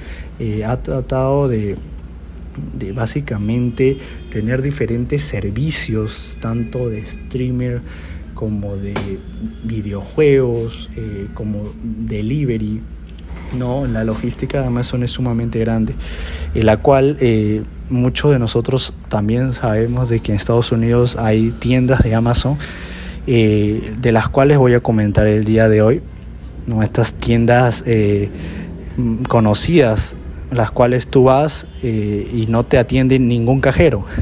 ha 0.66 0.76
tratado 0.78 1.48
de, 1.48 1.76
básicamente 2.94 3.98
tener 4.30 4.62
diferentes 4.62 5.22
servicios, 5.22 6.38
tanto 6.40 6.88
de 6.88 7.04
streamer, 7.04 7.82
como 8.40 8.74
de 8.74 8.94
videojuegos, 9.64 10.88
eh, 10.96 11.28
como 11.34 11.72
delivery. 11.82 12.80
No, 13.54 13.84
la 13.84 14.02
logística 14.02 14.62
de 14.62 14.66
Amazon 14.66 15.02
es 15.02 15.10
sumamente 15.10 15.58
grande, 15.58 15.94
en 16.54 16.64
la 16.64 16.78
cual 16.78 17.18
eh, 17.20 17.62
muchos 17.90 18.30
de 18.30 18.38
nosotros 18.38 18.94
también 19.10 19.52
sabemos 19.52 20.08
de 20.08 20.20
que 20.20 20.32
en 20.32 20.36
Estados 20.36 20.72
Unidos 20.72 21.16
hay 21.16 21.50
tiendas 21.50 22.02
de 22.02 22.14
Amazon, 22.14 22.56
eh, 23.32 23.92
de 24.00 24.12
las 24.12 24.28
cuales 24.28 24.58
voy 24.58 24.74
a 24.74 24.80
comentar 24.80 25.26
el 25.26 25.44
día 25.44 25.68
de 25.68 25.82
hoy. 25.82 26.02
¿no? 26.66 26.82
Estas 26.82 27.14
tiendas 27.14 27.84
conocidas, 29.28 30.16
las 30.52 30.70
cuales 30.70 31.06
tú 31.06 31.24
vas 31.24 31.66
y 31.82 32.46
no 32.48 32.64
te 32.64 32.78
atiende 32.78 33.18
ningún 33.18 33.60
cajero. 33.60 34.04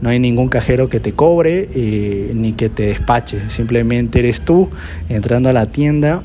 No 0.00 0.08
hay 0.08 0.18
ningún 0.18 0.48
cajero 0.48 0.88
que 0.88 0.98
te 0.98 1.12
cobre 1.12 1.68
eh, 1.74 2.32
ni 2.34 2.52
que 2.52 2.70
te 2.70 2.84
despache. 2.84 3.50
Simplemente 3.50 4.20
eres 4.20 4.40
tú 4.40 4.70
entrando 5.10 5.50
a 5.50 5.52
la 5.52 5.66
tienda, 5.66 6.22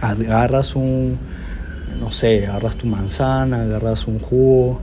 agarras 0.00 0.74
un, 0.74 1.18
no 2.00 2.10
sé, 2.10 2.46
agarras 2.46 2.76
tu 2.76 2.86
manzana, 2.86 3.62
agarras 3.62 4.06
un 4.06 4.18
jugo, 4.18 4.80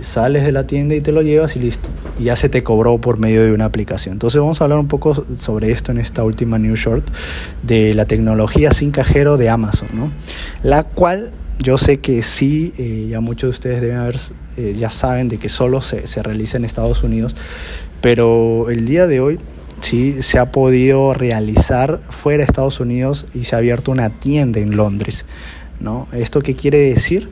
sales 0.00 0.44
de 0.44 0.52
la 0.52 0.66
tienda 0.66 0.94
y 0.94 1.00
te 1.00 1.12
lo 1.12 1.22
llevas 1.22 1.56
y 1.56 1.58
listo. 1.58 1.88
Ya 2.18 2.36
se 2.36 2.48
te 2.48 2.62
cobró 2.62 2.98
por 3.00 3.18
medio 3.18 3.42
de 3.42 3.52
una 3.52 3.66
aplicación. 3.66 4.14
Entonces 4.14 4.40
vamos 4.40 4.60
a 4.60 4.64
hablar 4.64 4.78
un 4.78 4.88
poco 4.88 5.24
sobre 5.38 5.70
esto 5.70 5.92
en 5.92 5.98
esta 5.98 6.24
última 6.24 6.58
New 6.58 6.76
Short 6.76 7.06
de 7.62 7.94
la 7.94 8.06
tecnología 8.06 8.72
sin 8.72 8.90
cajero 8.90 9.36
de 9.36 9.48
Amazon, 9.48 9.88
¿no? 9.92 10.12
La 10.62 10.84
cual 10.84 11.30
yo 11.58 11.78
sé 11.78 11.98
que 11.98 12.22
sí, 12.22 12.72
eh, 12.78 13.08
ya 13.10 13.20
muchos 13.20 13.48
de 13.48 13.50
ustedes 13.50 13.80
deben 13.80 13.98
haber, 13.98 14.16
eh, 14.56 14.74
ya 14.78 14.90
saben 14.90 15.28
de 15.28 15.38
que 15.38 15.48
solo 15.48 15.82
se, 15.82 16.06
se, 16.06 16.22
realiza 16.22 16.58
en 16.58 16.64
Estados 16.64 17.02
Unidos, 17.02 17.34
pero 18.00 18.70
el 18.70 18.86
día 18.86 19.06
de 19.06 19.20
hoy 19.20 19.40
sí 19.80 20.22
se 20.22 20.38
ha 20.38 20.52
podido 20.52 21.14
realizar 21.14 21.98
fuera 22.10 22.38
de 22.38 22.44
Estados 22.44 22.80
Unidos 22.80 23.26
y 23.34 23.44
se 23.44 23.54
ha 23.54 23.58
abierto 23.58 23.90
una 23.90 24.20
tienda 24.20 24.60
en 24.60 24.76
Londres. 24.76 25.24
¿no? 25.80 26.08
¿Esto 26.12 26.40
qué 26.40 26.54
quiere 26.54 26.78
decir? 26.78 27.28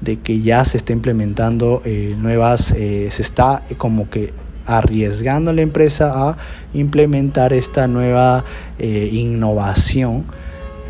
De 0.00 0.16
que 0.16 0.40
ya 0.40 0.64
se 0.64 0.76
está 0.76 0.92
implementando 0.92 1.82
eh, 1.84 2.14
nuevas, 2.18 2.66
se 2.66 3.08
está 3.08 3.64
como 3.78 4.08
que 4.08 4.32
arriesgando 4.64 5.52
la 5.52 5.62
empresa 5.62 6.28
a 6.28 6.36
implementar 6.74 7.52
esta 7.52 7.88
nueva 7.88 8.44
innovación 8.78 10.24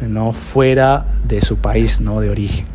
no 0.07 0.33
fuera 0.33 1.05
de 1.27 1.43
su 1.43 1.57
país 1.57 2.01
no 2.01 2.21
de 2.21 2.31
origen. 2.31 2.67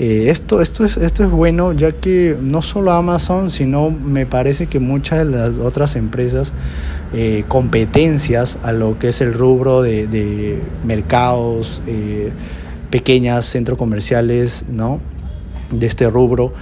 Eh, 0.00 0.30
esto, 0.30 0.62
esto, 0.62 0.86
es, 0.86 0.96
esto 0.96 1.24
es 1.24 1.30
bueno 1.30 1.74
ya 1.74 1.92
que 1.92 2.34
no 2.40 2.62
solo 2.62 2.90
Amazon, 2.92 3.50
sino 3.50 3.90
me 3.90 4.24
parece 4.24 4.66
que 4.66 4.80
muchas 4.80 5.18
de 5.18 5.24
las 5.26 5.58
otras 5.58 5.94
empresas, 5.94 6.54
eh, 7.12 7.44
competencias 7.48 8.58
a 8.62 8.72
lo 8.72 8.98
que 8.98 9.10
es 9.10 9.20
el 9.20 9.34
rubro 9.34 9.82
de, 9.82 10.58
mercados, 10.86 11.82
eh, 11.86 12.32
pequeñas 12.88 13.44
centros 13.44 13.76
comerciales, 13.76 14.64
¿no? 14.70 15.00
De 15.70 15.86
este 15.86 16.08
rubro, 16.08 16.52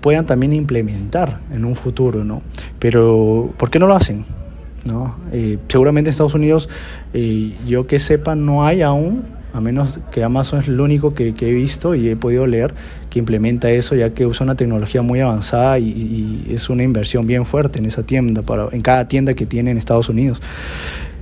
puedan 0.00 0.24
también 0.24 0.54
implementar 0.54 1.40
en 1.52 1.66
un 1.66 1.76
futuro, 1.76 2.24
¿no? 2.24 2.40
Pero, 2.78 3.52
¿por 3.58 3.70
qué 3.70 3.78
no 3.78 3.86
lo 3.86 3.94
hacen? 3.94 4.24
¿No? 4.86 5.16
seguramente 5.68 6.08
en 6.08 6.12
Estados 6.12 6.34
Unidos, 6.34 6.70
yo 7.66 7.86
que 7.86 7.98
sepa, 7.98 8.34
no 8.34 8.64
hay 8.64 8.80
aún 8.80 9.24
a 9.52 9.60
menos 9.60 10.00
que 10.12 10.22
Amazon 10.22 10.60
es 10.60 10.68
lo 10.68 10.84
único 10.84 11.14
que, 11.14 11.34
he 11.38 11.52
visto 11.52 11.94
y 11.94 12.08
he 12.08 12.16
podido 12.16 12.46
leer 12.46 12.74
que 13.10 13.18
implementa 13.18 13.70
eso, 13.70 13.94
ya 13.94 14.10
que 14.10 14.26
usa 14.26 14.44
una 14.44 14.54
tecnología 14.54 15.02
muy 15.02 15.20
avanzada 15.20 15.78
y, 15.78 16.46
es 16.50 16.68
una 16.68 16.82
inversión 16.82 17.26
bien 17.26 17.46
fuerte 17.46 17.78
en 17.78 17.86
esa 17.86 18.02
tienda, 18.02 18.42
para, 18.42 18.68
en 18.72 18.80
cada 18.80 19.08
tienda 19.08 19.34
que 19.34 19.46
tiene 19.46 19.70
en 19.70 19.78
Estados 19.78 20.08
Unidos. 20.08 20.40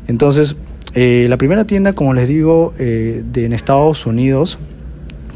Entonces, 0.08 0.56
eh, 0.94 1.26
la 1.28 1.36
primera 1.36 1.64
tienda, 1.64 1.94
como 1.94 2.14
les 2.14 2.28
digo, 2.28 2.74
eh, 2.78 3.22
de, 3.32 3.44
en 3.44 3.52
Estados 3.52 4.06
Unidos, 4.06 4.58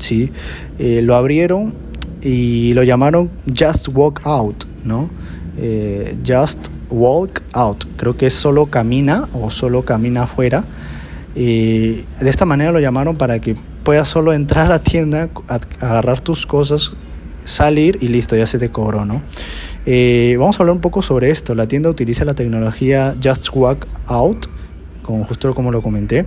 ¿sí? 0.00 0.30
Eh, 0.78 1.00
lo 1.02 1.14
abrieron 1.14 1.74
y 2.22 2.72
lo 2.74 2.82
llamaron 2.82 3.30
Just 3.46 3.88
Walk 3.92 4.20
Out, 4.24 4.64
¿no? 4.84 5.10
Just 6.26 6.68
Walk 6.90 7.42
Out, 7.52 7.84
creo 7.96 8.16
que 8.16 8.26
es 8.26 8.34
solo 8.34 8.66
camina 8.66 9.28
o 9.34 9.50
solo 9.50 9.84
camina 9.84 10.22
afuera. 10.22 10.64
Y 11.34 12.02
de 12.20 12.30
esta 12.30 12.44
manera 12.44 12.72
lo 12.72 12.80
llamaron 12.80 13.16
para 13.16 13.40
que 13.40 13.56
puedas 13.84 14.08
solo 14.08 14.32
entrar 14.32 14.66
a 14.66 14.68
la 14.68 14.82
tienda, 14.82 15.28
agarrar 15.80 16.20
tus 16.20 16.46
cosas, 16.46 16.92
salir 17.44 17.98
y 18.00 18.08
listo, 18.08 18.36
ya 18.36 18.46
se 18.46 18.58
te 18.58 18.70
cobró, 18.70 19.04
¿no? 19.04 19.22
Eh, 19.86 20.36
vamos 20.38 20.58
a 20.58 20.62
hablar 20.62 20.74
un 20.74 20.80
poco 20.80 21.02
sobre 21.02 21.30
esto. 21.30 21.54
La 21.54 21.66
tienda 21.66 21.88
utiliza 21.88 22.24
la 22.24 22.34
tecnología 22.34 23.16
Just 23.22 23.48
Walk 23.54 23.86
Out, 24.06 24.46
como 25.02 25.24
justo 25.24 25.54
como 25.54 25.70
lo 25.70 25.82
comenté, 25.82 26.26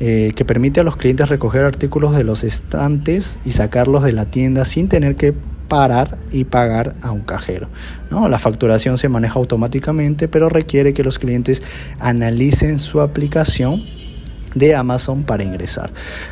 eh, 0.00 0.32
que 0.34 0.46
permite 0.46 0.80
a 0.80 0.82
los 0.82 0.96
clientes 0.96 1.28
recoger 1.28 1.62
artículos 1.62 2.16
de 2.16 2.24
los 2.24 2.42
estantes 2.42 3.38
y 3.44 3.52
sacarlos 3.52 4.02
de 4.02 4.12
la 4.12 4.24
tienda 4.24 4.64
sin 4.64 4.88
tener 4.88 5.14
que 5.14 5.34
parar 5.68 6.18
y 6.32 6.44
pagar 6.44 6.96
a 7.02 7.12
un 7.12 7.20
cajero. 7.20 7.68
¿no? 8.10 8.28
La 8.28 8.38
facturación 8.38 8.98
se 8.98 9.08
maneja 9.08 9.38
automáticamente, 9.38 10.26
pero 10.26 10.48
requiere 10.48 10.94
que 10.94 11.04
los 11.04 11.18
clientes 11.18 11.62
analicen 11.98 12.78
su 12.78 13.00
aplicación 13.00 13.84
de 14.54 14.74
Amazon 14.74 15.22
para 15.22 15.44
ingresar. 15.44 15.90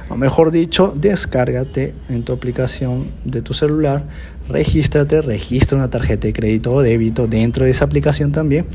O 0.09 0.17
mejor 0.17 0.51
dicho, 0.51 0.93
descárgate 0.97 1.95
en 2.09 2.25
tu 2.25 2.33
aplicación 2.33 3.09
de 3.25 3.43
tu 3.43 3.55
celular, 3.55 4.05
regístrate, 4.49 5.23
registra 5.23 5.79
una 5.79 5.91
tarjeta 5.91 6.27
de 6.27 6.33
crédito 6.33 6.73
o 6.73 6.83
débito 6.83 7.27
dentro 7.27 7.65
de 7.65 7.71
esa 7.71 7.85
aplicación 7.85 8.33
también. 8.33 8.67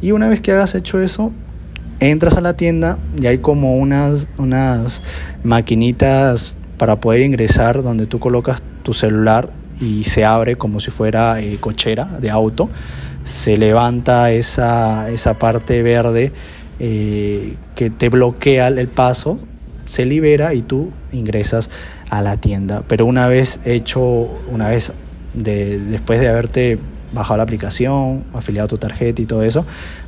Y 0.00 0.12
una 0.12 0.28
vez 0.28 0.40
que 0.40 0.52
hagas 0.52 0.74
hecho 0.74 1.00
eso, 1.00 1.32
entras 2.00 2.36
a 2.36 2.40
la 2.40 2.54
tienda 2.54 2.98
y 3.20 3.26
hay 3.26 3.38
como 3.38 3.76
unas, 3.76 4.28
unas 4.38 5.02
maquinitas 5.42 6.54
para 6.76 7.00
poder 7.00 7.22
ingresar 7.22 7.82
donde 7.82 8.06
tú 8.06 8.20
colocas 8.20 8.62
tu 8.82 8.94
celular 8.94 9.50
y 9.80 10.04
se 10.04 10.24
abre 10.24 10.56
como 10.56 10.80
si 10.80 10.90
fuera 10.90 11.40
eh, 11.40 11.58
cochera 11.60 12.04
de 12.20 12.30
auto. 12.30 12.68
Se 13.24 13.56
levanta 13.56 14.30
esa, 14.30 15.10
esa 15.10 15.38
parte 15.38 15.82
verde 15.82 16.32
eh, 16.80 17.56
que 17.74 17.90
te 17.90 18.08
bloquea 18.08 18.68
el 18.68 18.88
paso, 18.88 19.38
se 19.84 20.06
libera 20.06 20.54
y 20.54 20.62
tú 20.62 20.90
ingresas 21.12 21.70
a 22.10 22.22
la 22.22 22.36
tienda. 22.36 22.82
Pero 22.86 23.06
una 23.06 23.26
vez 23.26 23.60
hecho, 23.64 24.00
una 24.50 24.68
vez 24.68 24.92
de, 25.34 25.78
después 25.78 26.20
de 26.20 26.28
haberte 26.28 26.78
bajado 27.12 27.38
la 27.38 27.42
aplicación, 27.42 28.24
afiliado 28.32 28.68
tu 28.68 28.78
tarjeta 28.78 29.22
y 29.22 29.26
todo 29.26 29.42
eso, 29.42 29.64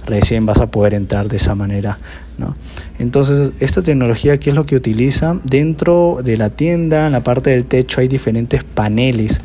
recién 0.06 0.46
vas 0.46 0.60
a 0.60 0.70
poder 0.70 0.94
entrar 0.94 1.28
de 1.28 1.36
esa 1.36 1.54
manera. 1.54 1.98
¿no? 2.38 2.56
Entonces, 2.98 3.52
esta 3.60 3.82
tecnología, 3.82 4.38
¿qué 4.38 4.50
es 4.50 4.56
lo 4.56 4.64
que 4.64 4.76
utiliza? 4.76 5.38
Dentro 5.44 6.18
de 6.22 6.36
la 6.36 6.50
tienda, 6.50 7.06
en 7.06 7.12
la 7.12 7.20
parte 7.20 7.50
del 7.50 7.64
techo, 7.64 8.00
hay 8.00 8.08
diferentes 8.08 8.64
paneles 8.64 9.40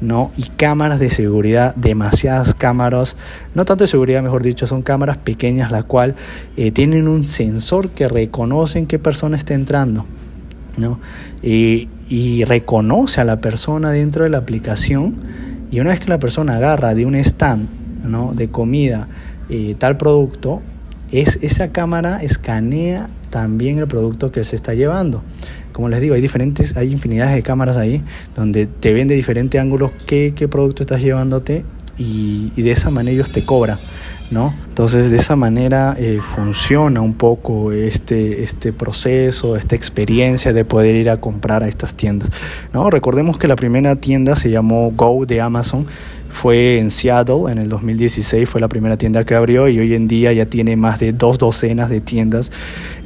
¿no? 0.00 0.30
Y 0.36 0.42
cámaras 0.56 1.00
de 1.00 1.10
seguridad, 1.10 1.74
demasiadas 1.76 2.54
cámaras, 2.54 3.16
no 3.54 3.64
tanto 3.64 3.84
de 3.84 3.88
seguridad, 3.88 4.22
mejor 4.22 4.42
dicho, 4.42 4.66
son 4.66 4.82
cámaras 4.82 5.18
pequeñas, 5.18 5.70
la 5.70 5.82
cual 5.82 6.14
eh, 6.56 6.70
tienen 6.70 7.08
un 7.08 7.24
sensor 7.26 7.90
que 7.90 8.08
reconocen 8.08 8.86
qué 8.86 8.98
persona 8.98 9.36
está 9.36 9.54
entrando, 9.54 10.06
¿no? 10.76 11.00
Y, 11.42 11.88
reconoce 12.44 13.20
a 13.20 13.24
la 13.24 13.40
persona 13.40 13.90
dentro 13.90 14.24
de 14.24 14.30
la 14.30 14.38
aplicación 14.38 15.16
y 15.74 15.80
una 15.80 15.90
vez 15.90 16.00
que 16.00 16.08
la 16.08 16.18
persona 16.18 16.56
agarra 16.56 16.94
de 16.94 17.04
un 17.04 17.14
stand, 17.16 17.68
¿no? 18.04 18.32
De 18.32 18.48
comida 18.48 19.08
eh, 19.48 19.74
tal 19.76 19.96
producto, 19.96 20.62
es, 21.10 21.38
esa 21.42 21.72
cámara 21.72 22.22
escanea 22.22 23.08
también 23.30 23.78
el 23.78 23.88
producto 23.88 24.30
que 24.30 24.44
se 24.44 24.56
está 24.56 24.74
llevando 24.74 25.22
como 25.74 25.88
les 25.88 26.00
digo, 26.00 26.14
hay 26.14 26.20
diferentes, 26.20 26.76
hay 26.76 26.92
infinidades 26.92 27.34
de 27.34 27.42
cámaras 27.42 27.76
ahí 27.76 28.00
donde 28.36 28.66
te 28.66 28.92
ven 28.92 29.08
de 29.08 29.16
diferentes 29.16 29.60
ángulos 29.60 29.90
qué, 30.06 30.32
qué 30.34 30.46
producto 30.46 30.84
estás 30.84 31.02
llevándote 31.02 31.64
y, 31.98 32.50
de 32.62 32.70
esa 32.70 32.90
manera 32.90 33.14
ellos 33.14 33.32
te 33.32 33.44
cobran. 33.44 33.80
¿No? 34.34 34.52
Entonces 34.68 35.10
de 35.10 35.16
esa 35.16 35.36
manera 35.36 35.94
eh, 35.96 36.18
funciona 36.20 37.00
un 37.00 37.14
poco 37.14 37.72
este, 37.72 38.42
este 38.42 38.72
proceso, 38.72 39.56
esta 39.56 39.76
experiencia 39.76 40.52
de 40.52 40.64
poder 40.64 40.96
ir 40.96 41.08
a 41.08 41.20
comprar 41.20 41.62
a 41.62 41.68
estas 41.68 41.94
tiendas, 41.94 42.28
¿no? 42.72 42.90
Recordemos 42.90 43.38
que 43.38 43.48
la 43.48 43.56
primera 43.56 43.96
tienda 43.96 44.36
se 44.36 44.50
llamó 44.50 44.90
Go 44.90 45.24
de 45.24 45.40
Amazon, 45.40 45.86
fue 46.28 46.80
en 46.80 46.90
Seattle 46.90 47.50
en 47.50 47.58
el 47.58 47.68
2016, 47.68 48.48
fue 48.48 48.60
la 48.60 48.68
primera 48.68 48.96
tienda 48.96 49.24
que 49.24 49.36
abrió 49.36 49.68
y 49.68 49.78
hoy 49.78 49.94
en 49.94 50.08
día 50.08 50.32
ya 50.32 50.46
tiene 50.46 50.76
más 50.76 50.98
de 50.98 51.12
dos 51.12 51.38
docenas 51.38 51.88
de 51.88 52.00
tiendas 52.00 52.50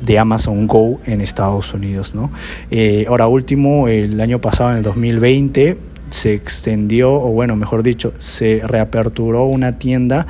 de 0.01 0.19
Amazon 0.19 0.67
Go 0.67 0.99
en 1.05 1.21
Estados 1.21 1.75
Unidos. 1.75 2.15
¿no? 2.15 2.33
Eh, 2.71 3.05
ahora 3.07 3.29
último, 3.29 3.87
el 3.87 4.19
año 4.23 4.41
pasado, 4.41 4.71
en 4.71 4.79
el 4.79 4.83
2020, 4.83 5.77
se 6.09 6.33
extendió, 6.33 7.13
o 7.13 7.29
bueno, 7.29 7.55
mejor 7.55 7.83
dicho, 7.83 8.15
se 8.19 8.63
reaperturó 8.65 9.45
una 9.45 9.73
tienda 9.73 10.27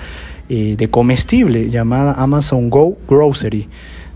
eh, 0.49 0.77
de 0.77 0.91
comestible 0.91 1.71
llamada 1.71 2.13
Amazon 2.13 2.71
Go 2.71 2.97
Grocery, 3.09 3.69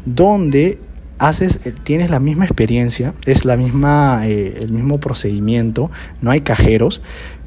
donde 0.04 0.78
haces, 1.18 1.66
eh, 1.66 1.72
tienes 1.82 2.10
la 2.10 2.20
misma 2.20 2.44
experiencia, 2.44 3.14
es 3.26 3.44
la 3.44 3.56
misma, 3.56 4.26
el 4.26 4.72
mismo 4.72 4.98
procedimiento, 4.98 5.90
no 6.20 6.30
hay 6.30 6.40
cajeros, 6.40 7.02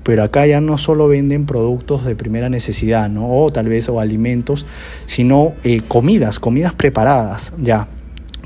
pero 0.06 0.22
acá 0.22 0.46
ya 0.46 0.62
no 0.62 0.78
solo 0.78 1.08
venden 1.08 1.48
productos 1.48 2.06
de 2.06 2.16
primera 2.16 2.48
necesidad, 2.48 3.10
¿no? 3.10 3.28
O 3.28 3.52
tal 3.52 3.68
vez 3.68 3.90
o 3.90 4.00
alimentos, 4.00 4.68
sino 5.08 5.56
eh, 5.64 5.82
comidas, 5.88 6.38
comidas 6.38 6.76
preparadas, 6.76 7.54
ya, 7.60 7.88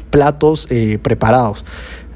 platos 0.09 0.71
eh, 0.71 0.99
preparados. 1.03 1.65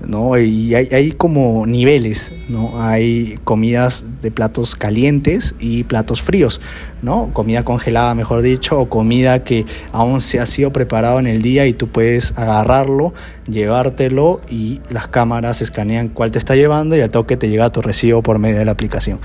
¿No? 0.07 0.37
Y 0.37 0.75
hay, 0.75 1.11
como 1.11 1.65
niveles, 1.65 2.33
¿no? 2.49 2.81
Hay 2.81 3.39
comidas 3.43 4.05
de 4.21 4.31
platos 4.31 4.75
calientes 4.75 5.55
y 5.59 5.83
platos 5.83 6.21
fríos, 6.21 6.61
¿no? 7.01 7.31
Comida 7.33 7.63
congelada, 7.63 8.15
mejor 8.15 8.41
dicho, 8.41 8.79
o 8.79 8.89
comida 8.89 9.43
que 9.43 9.65
aún 9.91 10.21
se 10.21 10.39
ha 10.39 10.45
sido 10.45 10.73
preparado 10.73 11.19
en 11.19 11.27
el 11.27 11.41
día 11.41 11.65
y 11.65 11.73
tú 11.73 11.89
puedes 11.89 12.37
agarrarlo, 12.37 13.13
llevártelo 13.47 14.41
y 14.49 14.81
las 14.89 15.07
cámaras 15.07 15.61
escanean 15.61 16.09
cuál 16.09 16.31
te 16.31 16.39
está 16.39 16.55
llevando 16.55 16.95
y 16.95 17.01
al 17.01 17.09
toque 17.09 17.37
te 17.37 17.49
llega 17.49 17.69
tu 17.71 17.81
recibo 17.81 18.21
por 18.21 18.39
medio 18.39 18.57
de 18.57 18.65
la 18.65 18.71
aplicación. 18.71 19.19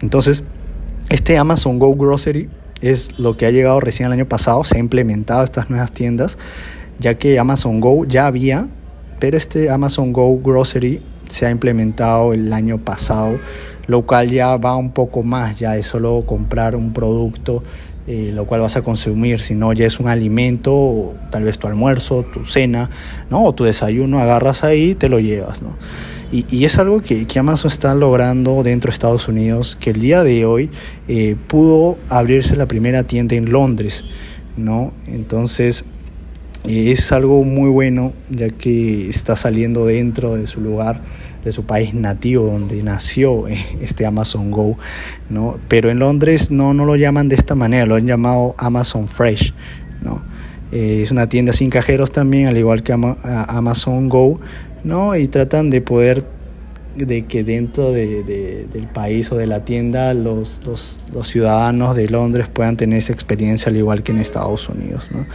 Entonces, 0.00 0.42
este 1.10 1.38
Amazon 1.38 1.78
Go 1.78 1.94
Grocery 1.94 2.48
es 2.80 3.18
lo 3.18 3.36
que 3.36 3.46
ha 3.46 3.50
llegado 3.50 3.80
recién 3.80 4.06
el 4.06 4.12
año 4.12 4.28
pasado, 4.28 4.64
se 4.64 4.76
ha 4.76 4.80
implementado 4.80 5.44
estas 5.44 5.70
nuevas 5.70 5.92
tiendas, 5.92 6.38
ya 6.98 7.14
que 7.14 7.38
Amazon 7.38 7.80
Go 7.80 8.04
ya 8.04 8.26
había 8.26 8.68
pero 9.18 9.36
este 9.36 9.70
Amazon 9.70 10.12
Go 10.12 10.38
Grocery 10.38 11.02
se 11.28 11.46
ha 11.46 11.50
implementado 11.50 12.32
el 12.32 12.52
año 12.52 12.78
pasado, 12.78 13.38
lo 13.86 14.02
cual 14.02 14.30
ya 14.30 14.56
va 14.56 14.76
un 14.76 14.92
poco 14.92 15.22
más 15.22 15.58
ya 15.58 15.72
de 15.72 15.82
solo 15.82 16.24
comprar 16.26 16.76
un 16.76 16.92
producto, 16.92 17.62
eh, 18.06 18.32
lo 18.34 18.46
cual 18.46 18.60
vas 18.60 18.76
a 18.76 18.82
consumir, 18.82 19.40
sino 19.40 19.72
ya 19.72 19.86
es 19.86 19.98
un 19.98 20.08
alimento, 20.08 21.14
tal 21.30 21.44
vez 21.44 21.58
tu 21.58 21.66
almuerzo, 21.66 22.22
tu 22.22 22.44
cena, 22.44 22.90
¿no? 23.30 23.44
o 23.44 23.54
tu 23.54 23.64
desayuno, 23.64 24.20
agarras 24.20 24.62
ahí 24.64 24.90
y 24.90 24.94
te 24.94 25.08
lo 25.08 25.20
llevas. 25.20 25.62
¿no? 25.62 25.76
Y, 26.30 26.64
es 26.64 26.78
algo 26.78 27.00
que, 27.00 27.26
Amazon 27.38 27.70
está 27.70 27.94
logrando 27.94 28.62
dentro 28.62 28.90
de 28.90 28.92
Estados 28.92 29.28
Unidos, 29.28 29.78
que 29.80 29.90
el 29.90 30.00
día 30.00 30.22
de 30.22 30.44
hoy 30.44 30.70
eh, 31.08 31.36
pudo 31.46 31.96
abrirse 32.08 32.56
la 32.56 32.66
primera 32.66 33.04
tienda 33.04 33.36
en 33.36 33.50
Londres. 33.50 34.04
¿no? 34.56 34.92
Entonces, 35.06 35.84
es 36.66 37.12
algo 37.12 37.44
muy 37.44 37.68
bueno 37.70 38.12
ya 38.30 38.48
que 38.48 39.08
está 39.08 39.36
saliendo 39.36 39.86
dentro 39.86 40.34
de 40.34 40.46
su 40.46 40.60
lugar, 40.60 41.00
de 41.44 41.52
su 41.52 41.64
país 41.64 41.92
nativo 41.92 42.46
donde 42.46 42.82
nació 42.82 43.48
eh, 43.48 43.58
este 43.82 44.06
Amazon 44.06 44.50
Go, 44.50 44.78
¿no? 45.28 45.58
Pero 45.68 45.90
en 45.90 45.98
Londres 45.98 46.50
no, 46.50 46.72
no 46.72 46.84
lo 46.84 46.96
llaman 46.96 47.28
de 47.28 47.36
esta 47.36 47.54
manera, 47.54 47.84
lo 47.84 47.96
han 47.96 48.06
llamado 48.06 48.54
Amazon 48.56 49.08
Fresh, 49.08 49.52
¿no? 50.02 50.22
Eh, 50.72 51.02
es 51.02 51.10
una 51.10 51.28
tienda 51.28 51.52
sin 51.52 51.70
cajeros 51.70 52.10
también, 52.10 52.48
al 52.48 52.56
igual 52.56 52.82
que 52.82 52.92
Amazon 52.92 54.08
Go, 54.08 54.40
¿no? 54.82 55.14
Y 55.16 55.28
tratan 55.28 55.70
de 55.70 55.82
poder 55.82 56.26
de 56.96 57.26
que 57.26 57.42
dentro 57.42 57.92
de, 57.92 58.22
del 58.22 58.86
país 58.86 59.30
o 59.32 59.36
de 59.36 59.46
la 59.46 59.64
tienda 59.64 60.14
los, 60.14 60.60
los, 60.64 61.00
los, 61.12 61.28
ciudadanos 61.28 61.96
de 61.96 62.08
Londres 62.08 62.48
puedan 62.52 62.76
tener 62.76 62.98
esa 62.98 63.12
experiencia 63.12 63.70
al 63.70 63.76
igual 63.76 64.02
que 64.02 64.12
en 64.12 64.18
Estados 64.18 64.68
Unidos. 64.68 65.10
¿no? 65.12 65.26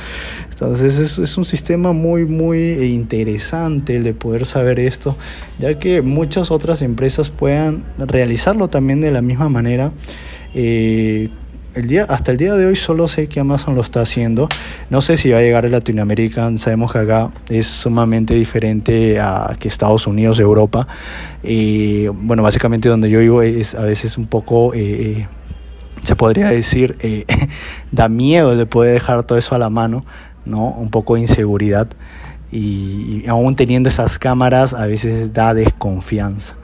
Entonces 0.49 0.97
es, 0.97 1.19
es, 1.19 1.37
un 1.37 1.45
sistema 1.45 1.91
muy, 1.91 2.25
muy 2.25 2.73
interesante 2.83 3.97
el 3.97 4.03
de 4.03 4.13
poder 4.13 4.45
saber 4.45 4.79
esto, 4.79 5.15
ya 5.59 5.77
que 5.79 6.01
muchas 6.01 6.51
otras 6.51 6.81
empresas 6.81 7.29
puedan 7.29 7.83
realizarlo 7.97 8.69
también 8.69 9.01
de 9.01 9.11
la 9.11 9.21
misma 9.21 9.49
manera. 9.49 9.91
Eh, 10.53 11.29
el 11.79 11.87
día, 11.87 12.05
hasta 12.09 12.31
el 12.31 12.37
día 12.37 12.55
de 12.55 12.65
hoy 12.65 12.75
solo 12.75 13.07
sé 13.07 13.27
que 13.27 13.39
Amazon 13.39 13.73
lo 13.75 13.81
está 13.81 14.01
haciendo. 14.01 14.47
No 14.89 15.01
sé 15.01 15.17
si 15.17 15.29
va 15.29 15.39
a 15.39 15.41
llegar 15.41 15.65
a 15.65 15.69
Latinoamérica. 15.69 16.51
Sabemos 16.57 16.91
que 16.91 16.99
acá 16.99 17.31
es 17.49 17.67
sumamente 17.67 18.33
diferente 18.33 19.19
a 19.19 19.55
que 19.57 19.67
Estados 19.67 20.05
Unidos, 20.05 20.39
Europa. 20.39 20.87
Y 21.41 22.07
bueno, 22.07 22.43
básicamente 22.43 22.89
donde 22.89 23.09
yo 23.09 23.19
vivo 23.19 23.41
es 23.41 23.75
a 23.75 23.83
veces 23.83 24.17
un 24.17 24.27
poco, 24.27 24.73
eh, 24.73 24.79
eh, 24.79 25.27
se 26.03 26.15
podría 26.15 26.49
decir, 26.49 26.97
eh, 27.01 27.25
da 27.91 28.09
miedo 28.09 28.55
de 28.55 28.65
poder 28.65 28.93
dejar 28.93 29.23
todo 29.23 29.37
eso 29.37 29.55
a 29.55 29.57
la 29.57 29.69
mano, 29.69 30.05
¿no? 30.45 30.67
Un 30.71 30.89
poco 30.89 31.15
de 31.15 31.21
inseguridad. 31.21 31.87
Y, 32.51 33.23
y 33.23 33.27
aún 33.27 33.55
teniendo 33.55 33.89
esas 33.89 34.19
cámaras 34.19 34.73
a 34.73 34.85
veces 34.85 35.31
da 35.33 35.53
desconfianza. 35.53 36.55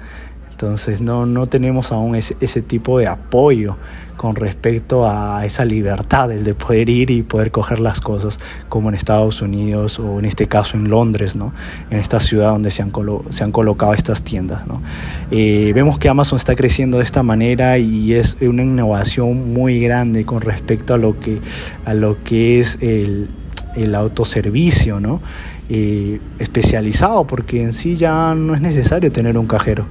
Entonces 0.55 1.01
no, 1.01 1.25
no 1.25 1.47
tenemos 1.47 1.91
aún 1.91 2.15
ese, 2.15 2.37
ese, 2.39 2.61
tipo 2.61 2.97
de 2.97 3.07
apoyo 3.07 3.75
con 4.15 4.37
respecto 4.37 5.05
a 5.05 5.45
esa 5.45 5.65
libertad, 5.65 6.31
el 6.31 6.45
de 6.45 6.53
poder 6.53 6.89
ir 6.89 7.11
y 7.11 7.23
poder 7.23 7.51
coger 7.51 7.79
las 7.79 7.99
cosas 7.99 8.39
como 8.69 8.87
en 8.87 8.95
Estados 8.95 9.41
Unidos 9.41 9.99
o 9.99 10.17
en 10.17 10.23
este 10.23 10.47
caso 10.47 10.77
en 10.77 10.89
Londres, 10.89 11.35
¿no? 11.35 11.53
en 11.89 11.99
esta 11.99 12.21
ciudad 12.21 12.51
donde 12.51 12.71
se 12.71 12.81
han, 12.81 12.93
se 13.31 13.43
han 13.43 13.51
colocado 13.51 13.93
estas 13.93 14.21
tiendas. 14.21 14.65
¿no? 14.65 14.81
Eh, 15.29 15.73
vemos 15.75 15.99
que 15.99 16.07
Amazon 16.07 16.37
está 16.37 16.55
creciendo 16.55 16.99
de 16.99 17.03
esta 17.03 17.21
manera 17.21 17.77
y 17.77 18.13
es 18.13 18.37
una 18.39 18.63
innovación 18.63 19.51
muy 19.51 19.81
grande 19.81 20.25
con 20.25 20.39
respecto 20.39 20.93
a 20.93 20.97
lo 20.97 21.19
que, 21.19 21.41
a 21.83 21.93
lo 21.93 22.23
que 22.23 22.61
es 22.61 22.81
el, 22.81 23.27
el 23.75 23.93
autoservicio, 23.93 25.01
¿no? 25.01 25.21
Eh, 25.67 26.19
especializado, 26.37 27.25
porque 27.25 27.63
en 27.63 27.73
sí 27.73 27.95
ya 27.95 28.35
no 28.35 28.53
es 28.53 28.61
necesario 28.61 29.11
tener 29.11 29.35
un 29.35 29.47
cajero. 29.47 29.87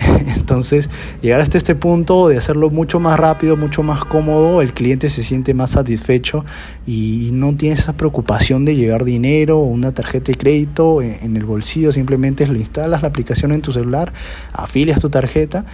Entonces, 0.36 0.88
llegar 1.20 1.40
hasta 1.40 1.58
este 1.58 1.74
punto 1.74 2.28
de 2.28 2.38
hacerlo 2.38 2.70
mucho 2.70 3.00
más 3.00 3.18
rápido, 3.18 3.56
mucho 3.56 3.82
más 3.82 4.04
cómodo, 4.04 4.62
el 4.62 4.72
cliente 4.72 5.10
se 5.10 5.22
siente 5.22 5.54
más 5.54 5.70
satisfecho 5.70 6.44
y 6.86 7.30
no 7.32 7.54
tiene 7.56 7.74
esa 7.74 7.92
preocupación 7.94 8.64
de 8.64 8.76
llevar 8.76 9.04
dinero 9.04 9.58
o 9.58 9.64
una 9.64 9.92
tarjeta 9.92 10.32
de 10.32 10.38
crédito 10.38 11.02
en 11.02 11.36
el 11.36 11.44
bolsillo, 11.44 11.92
simplemente 11.92 12.46
lo 12.46 12.58
instalas 12.58 13.02
la 13.02 13.08
aplicación 13.08 13.52
en 13.52 13.62
tu 13.62 13.72
celular, 13.72 14.12
afilias 14.52 15.00
tu 15.00 15.10
tarjeta 15.10 15.64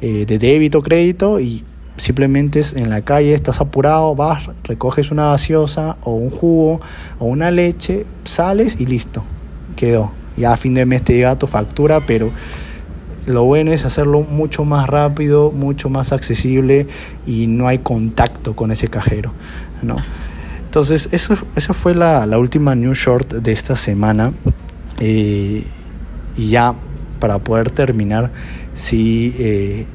eh, 0.00 0.26
de 0.26 0.38
débito 0.38 0.78
o 0.78 0.82
crédito 0.82 1.40
y 1.40 1.64
simplemente 1.96 2.60
en 2.74 2.90
la 2.90 3.02
calle, 3.02 3.32
estás 3.32 3.60
apurado, 3.60 4.14
vas, 4.14 4.48
recoges 4.64 5.10
una 5.10 5.30
gaseosa 5.30 5.96
o 6.02 6.12
un 6.12 6.30
jugo 6.30 6.80
o 7.18 7.26
una 7.26 7.50
leche, 7.50 8.04
sales 8.24 8.80
y 8.80 8.86
listo, 8.86 9.24
quedó. 9.76 10.12
Ya 10.36 10.52
a 10.52 10.58
fin 10.58 10.74
de 10.74 10.84
mes 10.84 11.02
te 11.02 11.14
llega 11.14 11.38
tu 11.38 11.46
factura, 11.46 12.04
pero 12.04 12.30
lo 13.26 13.44
bueno 13.44 13.72
es 13.72 13.84
hacerlo 13.84 14.22
mucho 14.22 14.64
más 14.64 14.88
rápido, 14.88 15.50
mucho 15.50 15.88
más 15.88 16.12
accesible 16.12 16.86
y 17.26 17.46
no 17.46 17.68
hay 17.68 17.78
contacto 17.78 18.56
con 18.56 18.70
ese 18.70 18.88
cajero. 18.88 19.32
¿no? 19.82 19.96
Entonces, 20.64 21.08
eso, 21.12 21.36
esa 21.56 21.74
fue 21.74 21.94
la, 21.94 22.26
última 22.38 22.74
news 22.74 22.98
short 22.98 23.34
de 23.34 23.52
esta 23.52 23.76
semana. 23.76 24.32
Eh, 25.00 25.64
y 26.36 26.48
ya 26.48 26.74
para 27.18 27.38
poder 27.38 27.70
terminar, 27.70 28.30
sí 28.74 29.34
eh, 29.38 29.86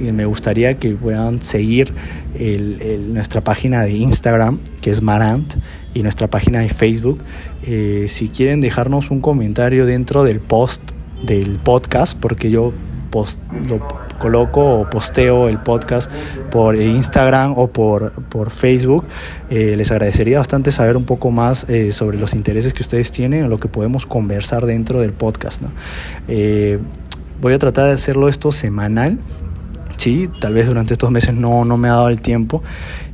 me 0.00 0.24
gustaría 0.24 0.78
que 0.78 0.90
puedan 0.90 1.42
seguir 1.42 1.92
nuestra 3.08 3.42
página 3.42 3.82
de 3.82 3.92
Instagram, 3.92 4.58
que 4.80 4.90
es 4.90 5.02
Marant, 5.02 5.54
y 5.94 6.02
nuestra 6.02 6.28
página 6.28 6.60
de 6.60 6.70
Facebook. 6.70 7.20
Eh, 7.62 8.06
si 8.08 8.28
quieren 8.28 8.60
dejarnos 8.60 9.10
un 9.10 9.20
comentario 9.20 9.86
dentro 9.86 10.24
del 10.24 10.40
post 10.40 10.82
del 11.22 11.58
podcast, 11.58 12.18
porque 12.18 12.50
yo 12.50 12.72
lo 13.68 13.80
coloco 14.18 14.80
o 14.80 14.88
posteo 14.88 15.48
el 15.48 15.58
podcast 15.58 16.10
por 16.50 16.76
Instagram 16.76 17.54
o 17.56 17.68
por, 17.68 18.12
por 18.24 18.50
Facebook. 18.50 19.04
Eh, 19.50 19.74
les 19.76 19.90
agradecería 19.90 20.38
bastante 20.38 20.70
saber 20.70 20.96
un 20.96 21.04
poco 21.04 21.30
más 21.30 21.68
eh, 21.68 21.92
sobre 21.92 22.18
los 22.18 22.34
intereses 22.34 22.72
que 22.72 22.82
ustedes 22.82 23.10
tienen 23.10 23.44
o 23.44 23.48
lo 23.48 23.58
que 23.58 23.68
podemos 23.68 24.06
conversar 24.06 24.66
dentro 24.66 25.00
del 25.00 25.12
podcast. 25.12 25.62
Eh, 26.28 26.78
voy 27.40 27.54
a 27.54 27.58
tratar 27.58 27.86
de 27.86 27.92
hacerlo 27.92 28.28
esto 28.28 28.52
semanal. 28.52 29.18
Sí, 29.96 30.30
tal 30.40 30.54
vez 30.54 30.66
durante 30.66 30.94
estos 30.94 31.10
meses 31.10 31.34
no, 31.34 31.64
no 31.64 31.76
me 31.76 31.88
ha 31.88 31.92
dado 31.92 32.08
el 32.08 32.22
tiempo 32.22 32.62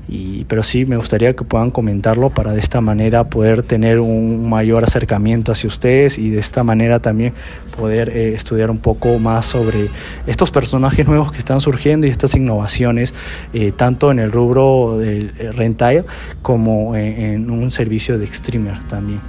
Y, 0.09 0.45
pero 0.45 0.63
sí 0.63 0.87
me 0.87 0.97
gustaría 0.97 1.35
que 1.35 1.45
puedan 1.45 1.71
comentarlo 1.71 2.31
para 2.31 2.53
de 2.53 2.61
esta 2.61 2.81
manera 2.81 3.29
poder 3.29 3.63
tener 3.63 3.99
un 3.99 4.49
mayor 4.49 4.85
acercamiento 4.85 5.53
hacia 5.53 5.69
ustedes 5.69 6.19
y 6.19 6.31
de 6.31 6.39
esta 6.39 6.63
manera 6.63 7.01
también 7.01 7.33
poder 7.77 8.11
eh, 8.11 8.35
estudiar 8.35 8.71
un 8.71 8.79
poco 8.79 9.19
más 9.19 9.47
sobre 9.47 9.89
estos 10.27 10.51
personajes 10.51 11.07
nuevos 11.09 11.33
que 11.33 11.39
están 11.39 11.61
surgiendo 11.61 12.07
y 12.07 12.11
estas 12.11 12.35
innovaciones, 12.35 13.15
eh, 13.53 13.73
tanto 13.73 14.11
en 14.11 14.19
el 14.19 14.31
rubro 14.31 14.99
del 14.99 15.33
rentail 15.55 16.05
como 16.43 16.95
en, 16.97 17.51
un 17.51 17.71
servicio 17.71 18.19
de 18.19 18.27
streamer 18.27 18.83
también. 18.85 19.21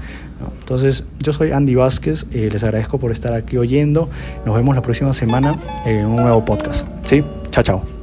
Entonces, 0.59 1.05
yo 1.19 1.33
soy 1.33 1.51
Andy 1.51 1.73
Vázquez, 1.73 2.27
les 2.31 2.63
agradezco 2.63 2.99
por 2.99 3.11
estar 3.11 3.33
aquí 3.33 3.57
oyendo. 3.57 4.09
Nos 4.45 4.55
vemos 4.55 4.75
la 4.75 4.83
próxima 4.83 5.13
semana 5.13 5.59
en 5.85 6.05
un 6.05 6.17
nuevo 6.17 6.45
podcast. 6.45 6.85
¿Sí? 7.03 7.23
Chao, 7.49 7.63
chao. 7.63 7.96